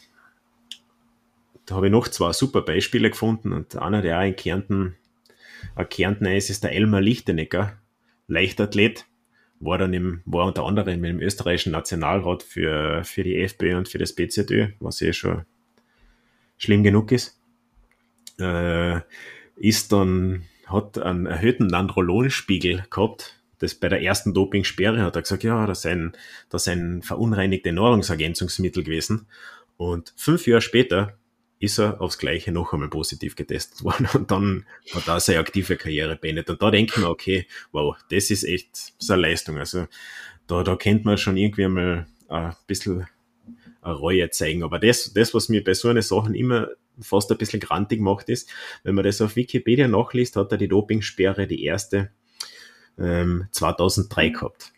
da 1.66 1.76
habe 1.76 1.88
ich 1.88 1.92
noch 1.92 2.08
zwei 2.08 2.34
super 2.34 2.62
Beispiele 2.62 3.10
gefunden 3.10 3.54
und 3.54 3.76
einer, 3.76 4.02
der 4.02 4.20
auch 4.20 4.26
in 4.26 4.36
Kärnten, 4.36 4.96
ein 5.76 5.90
Kärntner 5.90 6.36
ist, 6.36 6.50
ist 6.50 6.64
der 6.64 6.72
Elmar 6.72 7.02
Lichtenecker, 7.02 7.78
Leichtathlet, 8.28 9.06
war 9.60 9.78
dann 9.78 9.94
im, 9.94 10.22
war 10.26 10.46
unter 10.46 10.64
anderem 10.64 11.04
im 11.04 11.20
österreichischen 11.20 11.74
Nationalrat 11.74 12.44
für, 12.44 13.04
für 13.04 13.24
die 13.24 13.42
FPÖ 13.42 13.78
und 13.78 13.90
für 13.90 13.98
das 13.98 14.14
BZÖ, 14.14 14.70
was 14.80 15.02
eh 15.02 15.12
schon 15.12 15.46
schlimm 16.60 16.84
genug 16.84 17.12
ist, 17.12 17.40
äh, 18.40 19.00
ist 19.56 19.92
dann, 19.92 20.44
hat 20.68 21.00
einen 21.00 21.26
erhöhten 21.26 21.66
Nandrolonspiegel 21.66 22.86
gehabt. 22.92 23.42
Das 23.58 23.74
bei 23.74 23.90
der 23.90 24.04
ersten 24.04 24.34
Dopingsperre 24.34 25.02
hat 25.02 25.16
er 25.16 25.24
gesagt, 25.24 25.44
ja, 25.44 25.66
das 25.66 25.82
sind, 25.82 26.18
das 26.50 26.66
sind 26.66 27.04
verunreinigte 27.04 27.74
Nahrungsergänzungsmittel 27.74 28.84
gewesen. 28.84 29.26
Und 29.78 30.14
fünf 30.16 30.46
Jahre 30.46 30.62
später 30.62 31.18
ist 31.60 31.78
er 31.78 32.00
aufs 32.00 32.18
Gleiche 32.18 32.52
noch 32.52 32.74
einmal 32.74 32.90
positiv 32.90 33.36
getestet 33.36 33.84
worden 33.84 34.08
und 34.14 34.32
dann 34.32 34.66
hat 34.94 35.08
er 35.08 35.20
seine 35.20 35.40
aktive 35.40 35.76
Karriere 35.76 36.16
beendet. 36.16 36.50
Und 36.50 36.62
da 36.62 36.72
denken 36.72 37.02
wir, 37.02 37.10
okay, 37.10 37.48
wow, 37.72 37.98
das 38.10 38.32
ist 38.32 38.44
echt 38.44 38.94
so 38.98 39.14
eine 39.14 39.24
Leistung. 39.24 39.58
Also 39.58 39.88
da, 40.48 40.64
da 40.64 40.76
kennt 40.76 41.04
man 41.06 41.18
schon 41.18 41.36
irgendwie 41.36 41.66
einmal 41.66 42.08
ein 42.30 42.56
bisschen 42.68 43.08
Reue 43.84 44.30
zeigen. 44.30 44.64
Aber 44.64 44.80
das, 44.80 45.14
das, 45.14 45.34
was 45.34 45.50
mir 45.50 45.64
bei 45.64 45.74
so 45.74 45.88
einer 45.88 46.02
Sachen 46.02 46.36
immer 46.36 46.70
fast 47.00 47.32
ein 47.32 47.38
bisschen 47.38 47.60
grantig 47.60 48.02
macht, 48.02 48.30
ist, 48.30 48.50
wenn 48.84 48.96
man 48.96 49.06
das 49.06 49.22
auf 49.22 49.36
Wikipedia 49.36 49.88
nachliest, 49.88 50.36
hat 50.36 50.52
er 50.52 50.58
die 50.58 50.68
Dopingsperre, 50.68 51.48
die 51.48 51.64
erste, 51.64 52.12
ähm, 52.98 53.48
2003 53.52 54.30
gehabt. 54.30 54.74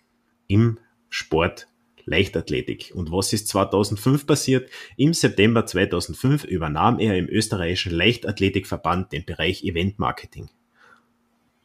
Im 0.48 0.78
Sport 1.10 1.68
Leichtathletik. 2.06 2.92
Und 2.96 3.12
was 3.12 3.34
ist 3.34 3.48
2005 3.48 4.26
passiert? 4.26 4.70
Im 4.98 5.14
September 5.14 5.66
2005 5.66 6.44
übernahm 6.44 7.00
er 7.00 7.18
im 7.18 7.28
österreichischen 7.28 7.94
Leichtathletikverband 7.94 9.12
den 9.12 9.26
Bereich 9.26 9.64
Eventmarketing. 9.64 10.50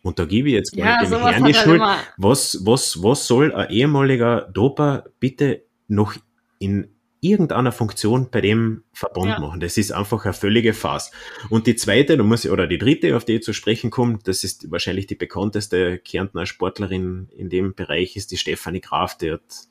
Und 0.02 0.18
da 0.18 0.24
gebe 0.24 0.48
ich 0.48 0.54
jetzt 0.54 0.76
mal 0.76 0.84
Ja, 0.84 1.04
dem 1.04 1.26
Herrn 1.26 1.44
die 1.44 1.54
Schuld. 1.54 1.82
Was, 2.16 2.64
was, 2.64 3.02
was 3.02 3.26
soll 3.26 3.52
ein 3.52 3.70
ehemaliger 3.70 4.42
Doper 4.52 5.04
bitte 5.18 5.64
noch 5.88 6.14
in 6.58 6.95
irgendeiner 7.20 7.72
Funktion 7.72 8.28
bei 8.30 8.40
dem 8.40 8.84
Verband 8.92 9.28
Ja. 9.28 9.40
machen? 9.40 9.60
Das 9.60 9.76
ist 9.76 9.92
einfach 9.92 10.24
eine 10.24 10.34
völlige 10.34 10.72
Farce. 10.72 11.10
Und 11.50 11.66
die 11.66 11.76
zweite, 11.76 12.16
da 12.16 12.22
muss 12.22 12.44
ich, 12.44 12.50
oder 12.50 12.66
die 12.66 12.78
dritte, 12.78 13.16
auf 13.16 13.24
die 13.24 13.36
ich 13.36 13.42
zu 13.42 13.52
sprechen 13.52 13.90
komme, 13.90 14.18
das 14.24 14.44
ist 14.44 14.70
wahrscheinlich 14.70 15.06
die 15.06 15.14
bekannteste 15.14 15.98
Kärntner 15.98 16.46
Sportlerin 16.46 17.28
in 17.36 17.48
dem 17.48 17.74
Bereich, 17.74 18.16
ist 18.16 18.30
die 18.30 18.36
Stefanie 18.36 18.80
Graf, 18.80 19.16
die 19.18 19.32
hat 19.32 19.68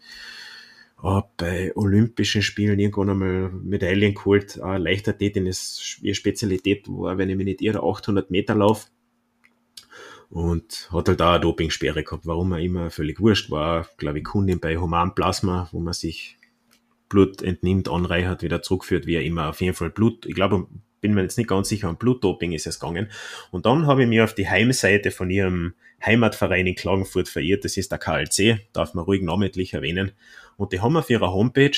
oh, 1.01 1.21
bei 1.37 1.75
Olympischen 1.75 2.41
Spielen 2.41 2.79
irgendwann 2.79 3.09
einmal 3.11 3.49
Medaillen 3.49 4.15
geholt. 4.15 4.57
Uh, 4.57 4.77
Leichtathletin 4.77 5.45
ist 5.45 5.99
ihre 6.01 6.15
Spezialität, 6.15 6.87
war, 6.87 7.17
wenn 7.17 7.29
ich 7.29 7.35
mich 7.35 7.45
nicht 7.45 7.61
irre, 7.61 7.83
800 7.83 8.31
Meter 8.31 8.55
Lauf. 8.55 8.87
Und 10.29 10.89
hat 10.91 11.07
halt 11.07 11.21
auch 11.21 11.33
eine 11.33 11.39
Dopingsperre 11.39 12.03
gehabt, 12.03 12.25
warum 12.25 12.51
er 12.51 12.59
immer 12.59 12.89
völlig 12.89 13.19
wurscht 13.19 13.51
war, 13.51 13.87
glaube 13.97 14.17
ich, 14.17 14.25
Kundin 14.25 14.59
bei 14.59 14.77
Human 14.77 15.13
Plasma, 15.13 15.69
wo 15.71 15.79
man 15.79 15.93
sich 15.93 16.37
Blut 17.09 17.41
entnimmt, 17.41 17.89
anreichert, 17.89 18.41
wieder 18.41 18.61
zurückführt, 18.61 19.05
wie 19.05 19.15
er 19.15 19.23
immer 19.23 19.49
auf 19.49 19.61
jeden 19.61 19.75
Fall 19.75 19.89
Blut, 19.89 20.25
ich 20.25 20.35
glaube, 20.35 20.67
bin 21.05 21.13
mir 21.13 21.21
jetzt 21.21 21.37
nicht 21.37 21.49
ganz 21.49 21.69
sicher, 21.69 21.87
um 21.87 21.97
Blutdoping 21.97 22.51
ist 22.51 22.65
es 22.65 22.79
gegangen. 22.79 23.11
Und 23.51 23.67
dann 23.67 23.85
habe 23.85 24.01
ich 24.01 24.09
mir 24.09 24.23
auf 24.23 24.33
die 24.33 24.49
Heimseite 24.49 25.11
von 25.11 25.29
ihrem 25.29 25.75
Heimatverein 26.03 26.65
in 26.65 26.73
Klagenfurt 26.73 27.29
verirrt, 27.29 27.63
das 27.63 27.77
ist 27.77 27.91
der 27.91 27.99
KLC, 27.99 28.61
darf 28.73 28.95
man 28.95 29.05
ruhig 29.05 29.21
namentlich 29.21 29.75
erwähnen. 29.75 30.13
Und 30.57 30.73
die 30.73 30.81
haben 30.81 30.97
auf 30.97 31.11
ihrer 31.11 31.31
Homepage 31.31 31.77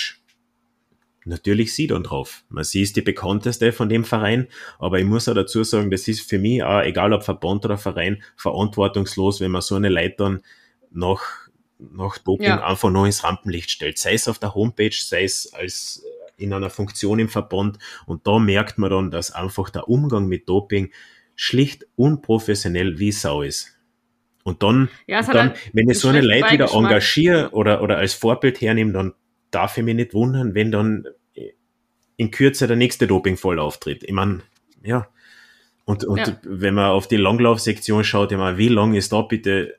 natürlich 1.26 1.76
sie 1.76 1.88
dann 1.88 2.04
drauf. 2.04 2.46
Sie 2.62 2.82
ist 2.82 2.96
die 2.96 3.02
bekannteste 3.02 3.74
von 3.74 3.90
dem 3.90 4.06
Verein, 4.06 4.48
aber 4.80 5.00
ich 5.00 5.06
muss 5.06 5.28
auch 5.28 5.34
dazu 5.34 5.62
sagen, 5.66 5.92
das 5.92 6.08
ist 6.08 6.22
für 6.22 6.40
mich 6.40 6.64
auch, 6.64 6.82
egal 6.82 7.12
ob 7.12 7.24
Verband 7.24 7.66
oder 7.66 7.78
Verein, 7.78 8.24
verantwortungslos, 8.38 9.42
wenn 9.42 9.52
man 9.52 9.62
so 9.62 9.76
eine 9.76 9.90
Leitern 9.90 10.42
nach, 10.90 11.47
nach 11.80 12.18
Doping 12.18 12.48
ja. 12.48 12.64
einfach 12.66 12.90
noch 12.90 13.06
ins 13.06 13.24
Rampenlicht 13.24 13.72
stellt. 13.72 13.98
Sei 13.98 14.14
es 14.14 14.28
auf 14.28 14.40
der 14.40 14.56
Homepage, 14.56 14.92
sei 14.94 15.24
es 15.24 15.54
als 15.54 16.04
in 16.38 16.54
einer 16.54 16.70
Funktion 16.70 17.20
im 17.20 17.30
Verband. 17.30 17.80
Und 18.06 18.28
da 18.28 18.40
merkt 18.40 18.78
man 18.78 18.90
dann, 18.90 19.12
dass 19.12 19.32
einfach 19.32 19.70
der 19.70 19.90
Umgang 19.90 20.28
mit 20.28 20.48
Doping 20.48 20.92
schlicht 21.36 21.86
unprofessionell 21.96 23.00
wie 23.00 23.12
Sau 23.12 23.42
ist. 23.42 23.78
Und 24.44 24.64
dann, 24.64 24.90
ja, 25.08 25.22
dann 25.22 25.50
halt 25.50 25.58
wenn 25.74 25.90
ich 25.90 26.00
so 26.00 26.08
eine 26.08 26.22
Leute 26.22 26.52
wieder 26.52 26.74
engagiere 26.74 27.50
oder, 27.52 27.82
oder 27.82 27.98
als 27.98 28.14
Vorbild 28.14 28.62
hernehme, 28.62 28.94
dann 28.94 29.14
darf 29.52 29.78
ich 29.78 29.84
mich 29.84 29.96
nicht 29.96 30.14
wundern, 30.14 30.56
wenn 30.56 30.72
dann 30.72 31.06
in 32.16 32.32
Kürze 32.32 32.68
der 32.68 32.76
nächste 32.76 33.08
Dopingfall 33.08 33.60
auftritt. 33.60 34.04
Ich 34.04 34.12
meine, 34.12 34.42
ja. 34.84 35.08
Und, 35.86 36.04
und 36.04 36.20
ja. 36.20 36.38
wenn 36.44 36.74
man 36.74 36.92
auf 36.92 37.08
die 37.08 37.18
Langlaufsektion 37.18 38.04
schaut, 38.04 38.32
ich 38.32 38.38
meine, 38.38 38.58
wie 38.58 38.68
lange 38.68 38.98
ist 38.98 39.14
da 39.14 39.22
bitte 39.22 39.78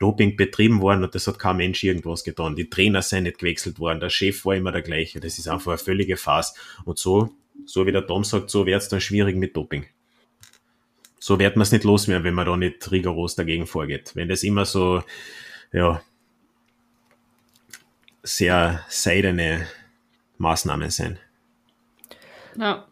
Doping 0.00 0.36
betrieben 0.36 0.80
worden 0.80 1.04
und 1.04 1.14
das 1.14 1.28
hat 1.28 1.38
kein 1.38 1.58
Mensch 1.58 1.84
irgendwas 1.84 2.24
getan. 2.24 2.56
Die 2.56 2.68
Trainer 2.68 3.02
sind 3.02 3.24
nicht 3.24 3.38
gewechselt 3.38 3.78
worden, 3.78 4.00
der 4.00 4.10
Chef 4.10 4.44
war 4.44 4.56
immer 4.56 4.72
der 4.72 4.82
gleiche. 4.82 5.20
Das 5.20 5.38
ist 5.38 5.46
einfach 5.46 5.72
eine 5.72 5.78
völlige 5.78 6.16
Farce. 6.16 6.54
Und 6.84 6.98
so, 6.98 7.30
so 7.66 7.86
wie 7.86 7.92
der 7.92 8.06
Tom 8.06 8.24
sagt, 8.24 8.50
so 8.50 8.66
wird 8.66 8.82
es 8.82 8.88
dann 8.88 9.00
schwierig 9.00 9.36
mit 9.36 9.56
Doping 9.56 9.86
so 11.20 11.38
wird 11.38 11.54
man 11.54 11.62
es 11.62 11.70
nicht 11.70 11.84
los 11.84 12.06
mehr, 12.08 12.24
wenn 12.24 12.34
man 12.34 12.46
da 12.46 12.56
nicht 12.56 12.90
rigoros 12.90 13.36
dagegen 13.36 13.66
vorgeht. 13.66 14.12
Wenn 14.14 14.28
das 14.28 14.42
immer 14.42 14.64
so, 14.64 15.04
ja, 15.70 16.02
sehr 18.22 18.84
seidene 18.88 19.66
Maßnahmen 20.38 20.90
sind. 20.90 21.18
Ja. 22.56 22.88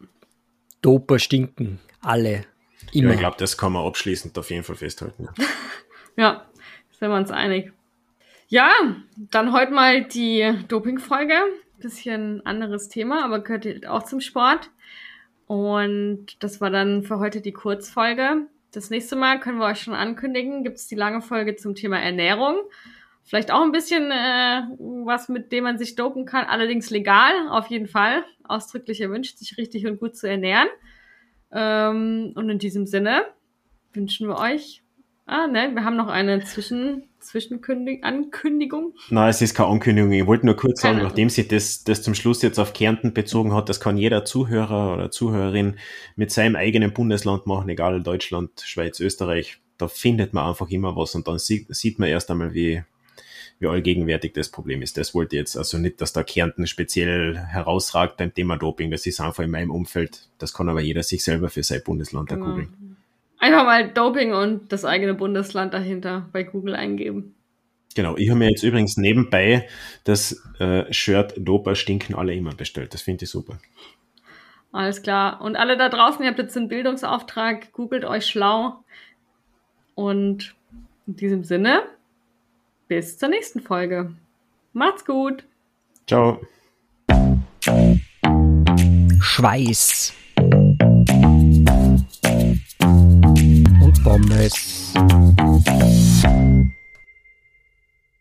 Doper 0.81 1.19
stinken, 1.19 1.79
alle. 2.01 2.45
Immer. 2.93 3.09
Ja, 3.09 3.13
ich 3.15 3.19
glaube, 3.19 3.37
das 3.39 3.57
kann 3.57 3.73
man 3.73 3.85
abschließend 3.85 4.37
auf 4.37 4.49
jeden 4.51 4.63
Fall 4.63 4.77
festhalten. 4.77 5.27
Ja 6.17 6.48
sind 6.99 7.09
wir 7.09 7.17
uns 7.17 7.31
einig. 7.31 7.71
Ja, 8.49 8.71
dann 9.15 9.53
heute 9.53 9.71
mal 9.71 10.03
die 10.03 10.53
Doping-Folge. 10.67 11.35
Bisschen 11.79 12.45
anderes 12.45 12.89
Thema, 12.89 13.23
aber 13.23 13.39
gehört 13.39 13.87
auch 13.87 14.03
zum 14.03 14.19
Sport. 14.19 14.69
Und 15.47 16.43
das 16.43 16.59
war 16.59 16.69
dann 16.69 17.03
für 17.03 17.19
heute 17.19 17.41
die 17.41 17.53
Kurzfolge. 17.53 18.47
Das 18.71 18.89
nächste 18.89 19.15
Mal 19.15 19.39
können 19.39 19.59
wir 19.59 19.65
euch 19.65 19.81
schon 19.81 19.93
ankündigen, 19.93 20.63
gibt 20.63 20.77
es 20.77 20.87
die 20.87 20.95
lange 20.95 21.21
Folge 21.21 21.55
zum 21.55 21.73
Thema 21.73 21.99
Ernährung. 21.99 22.57
Vielleicht 23.23 23.51
auch 23.51 23.61
ein 23.61 23.71
bisschen 23.71 24.11
äh, 24.11 24.61
was, 24.77 25.29
mit 25.29 25.51
dem 25.51 25.63
man 25.63 25.77
sich 25.77 25.95
dopen 25.95 26.25
kann, 26.25 26.45
allerdings 26.45 26.89
legal, 26.89 27.31
auf 27.49 27.67
jeden 27.67 27.87
Fall. 27.87 28.25
Ausdrücklich 28.43 28.99
erwünscht, 29.01 29.37
sich 29.37 29.57
richtig 29.57 29.87
und 29.87 29.99
gut 29.99 30.17
zu 30.17 30.27
ernähren. 30.27 30.67
Ähm, 31.51 32.33
und 32.35 32.49
in 32.49 32.59
diesem 32.59 32.85
Sinne 32.85 33.25
wünschen 33.93 34.27
wir 34.27 34.37
euch 34.37 34.83
Ah, 35.31 35.45
ne, 35.45 35.69
wir 35.75 35.83
haben 35.83 35.95
noch 35.95 36.07
eine 36.07 36.43
Zwischen 36.43 37.03
Zwischenankündigung. 37.19 38.95
Nein, 39.11 39.29
es 39.29 39.43
ist 39.43 39.53
keine 39.53 39.69
Ankündigung. 39.69 40.11
Ich 40.11 40.25
wollte 40.25 40.47
nur 40.47 40.55
kurz 40.55 40.81
keine. 40.81 40.95
sagen, 40.95 41.07
nachdem 41.07 41.29
sich 41.29 41.47
das, 41.47 41.83
das 41.83 42.01
zum 42.01 42.15
Schluss 42.15 42.41
jetzt 42.41 42.57
auf 42.57 42.73
Kärnten 42.73 43.13
bezogen 43.13 43.53
hat, 43.53 43.69
das 43.69 43.79
kann 43.79 43.95
jeder 43.95 44.25
Zuhörer 44.25 44.91
oder 44.95 45.11
Zuhörerin 45.11 45.75
mit 46.15 46.31
seinem 46.31 46.55
eigenen 46.55 46.93
Bundesland 46.93 47.45
machen, 47.45 47.69
egal 47.69 48.01
Deutschland, 48.01 48.59
Schweiz, 48.61 48.99
Österreich. 48.99 49.59
Da 49.77 49.87
findet 49.87 50.33
man 50.33 50.47
einfach 50.47 50.69
immer 50.69 50.95
was 50.95 51.13
und 51.13 51.27
dann 51.27 51.37
sieht, 51.37 51.67
sieht 51.75 51.99
man 51.99 52.09
erst 52.09 52.31
einmal, 52.31 52.55
wie, 52.55 52.81
wie 53.59 53.67
allgegenwärtig 53.67 54.33
das 54.33 54.49
Problem 54.49 54.81
ist. 54.81 54.97
Das 54.97 55.13
wollte 55.13 55.35
ich 55.35 55.41
jetzt 55.41 55.57
also 55.57 55.77
nicht, 55.77 56.01
dass 56.01 56.11
da 56.11 56.23
Kärnten 56.23 56.65
speziell 56.65 57.37
herausragt 57.37 58.17
beim 58.17 58.33
Thema 58.33 58.57
Doping. 58.57 58.89
Das 58.89 59.05
ist 59.05 59.21
einfach 59.21 59.43
in 59.43 59.51
meinem 59.51 59.69
Umfeld. 59.69 60.27
Das 60.39 60.55
kann 60.55 60.69
aber 60.69 60.81
jeder 60.81 61.03
sich 61.03 61.23
selber 61.23 61.49
für 61.49 61.61
sein 61.61 61.83
Bundesland 61.85 62.29
genau. 62.29 62.45
erkugeln. 62.45 62.88
Einfach 63.39 63.63
mal 63.63 63.89
Doping 63.89 64.33
und 64.33 64.71
das 64.71 64.83
eigene 64.83 65.13
Bundesland 65.13 65.73
dahinter 65.73 66.29
bei 66.33 66.43
Google 66.43 66.75
eingeben. 66.75 67.35
Genau, 67.95 68.15
ich 68.17 68.29
habe 68.29 68.39
mir 68.39 68.49
jetzt 68.49 68.63
übrigens 68.63 68.97
nebenbei 68.97 69.67
das 70.03 70.43
äh, 70.59 70.91
Shirt 70.93 71.33
Doper 71.37 71.75
stinken 71.75 72.15
alle 72.15 72.33
immer 72.35 72.53
bestellt. 72.53 72.93
Das 72.93 73.01
finde 73.01 73.23
ich 73.23 73.31
super. 73.31 73.57
Alles 74.71 75.01
klar. 75.01 75.41
Und 75.41 75.55
alle 75.55 75.77
da 75.77 75.89
draußen, 75.89 76.21
ihr 76.21 76.29
habt 76.29 76.37
jetzt 76.37 76.55
einen 76.55 76.67
Bildungsauftrag, 76.67 77.71
googelt 77.71 78.05
euch 78.05 78.27
schlau. 78.27 78.83
Und 79.95 80.55
in 81.07 81.15
diesem 81.15 81.43
Sinne, 81.43 81.83
bis 82.87 83.17
zur 83.17 83.29
nächsten 83.29 83.61
Folge. 83.61 84.13
Macht's 84.73 85.05
gut. 85.05 85.43
Ciao. 86.07 86.41
Schweiß. 89.19 90.13
Pommes. 94.09 94.89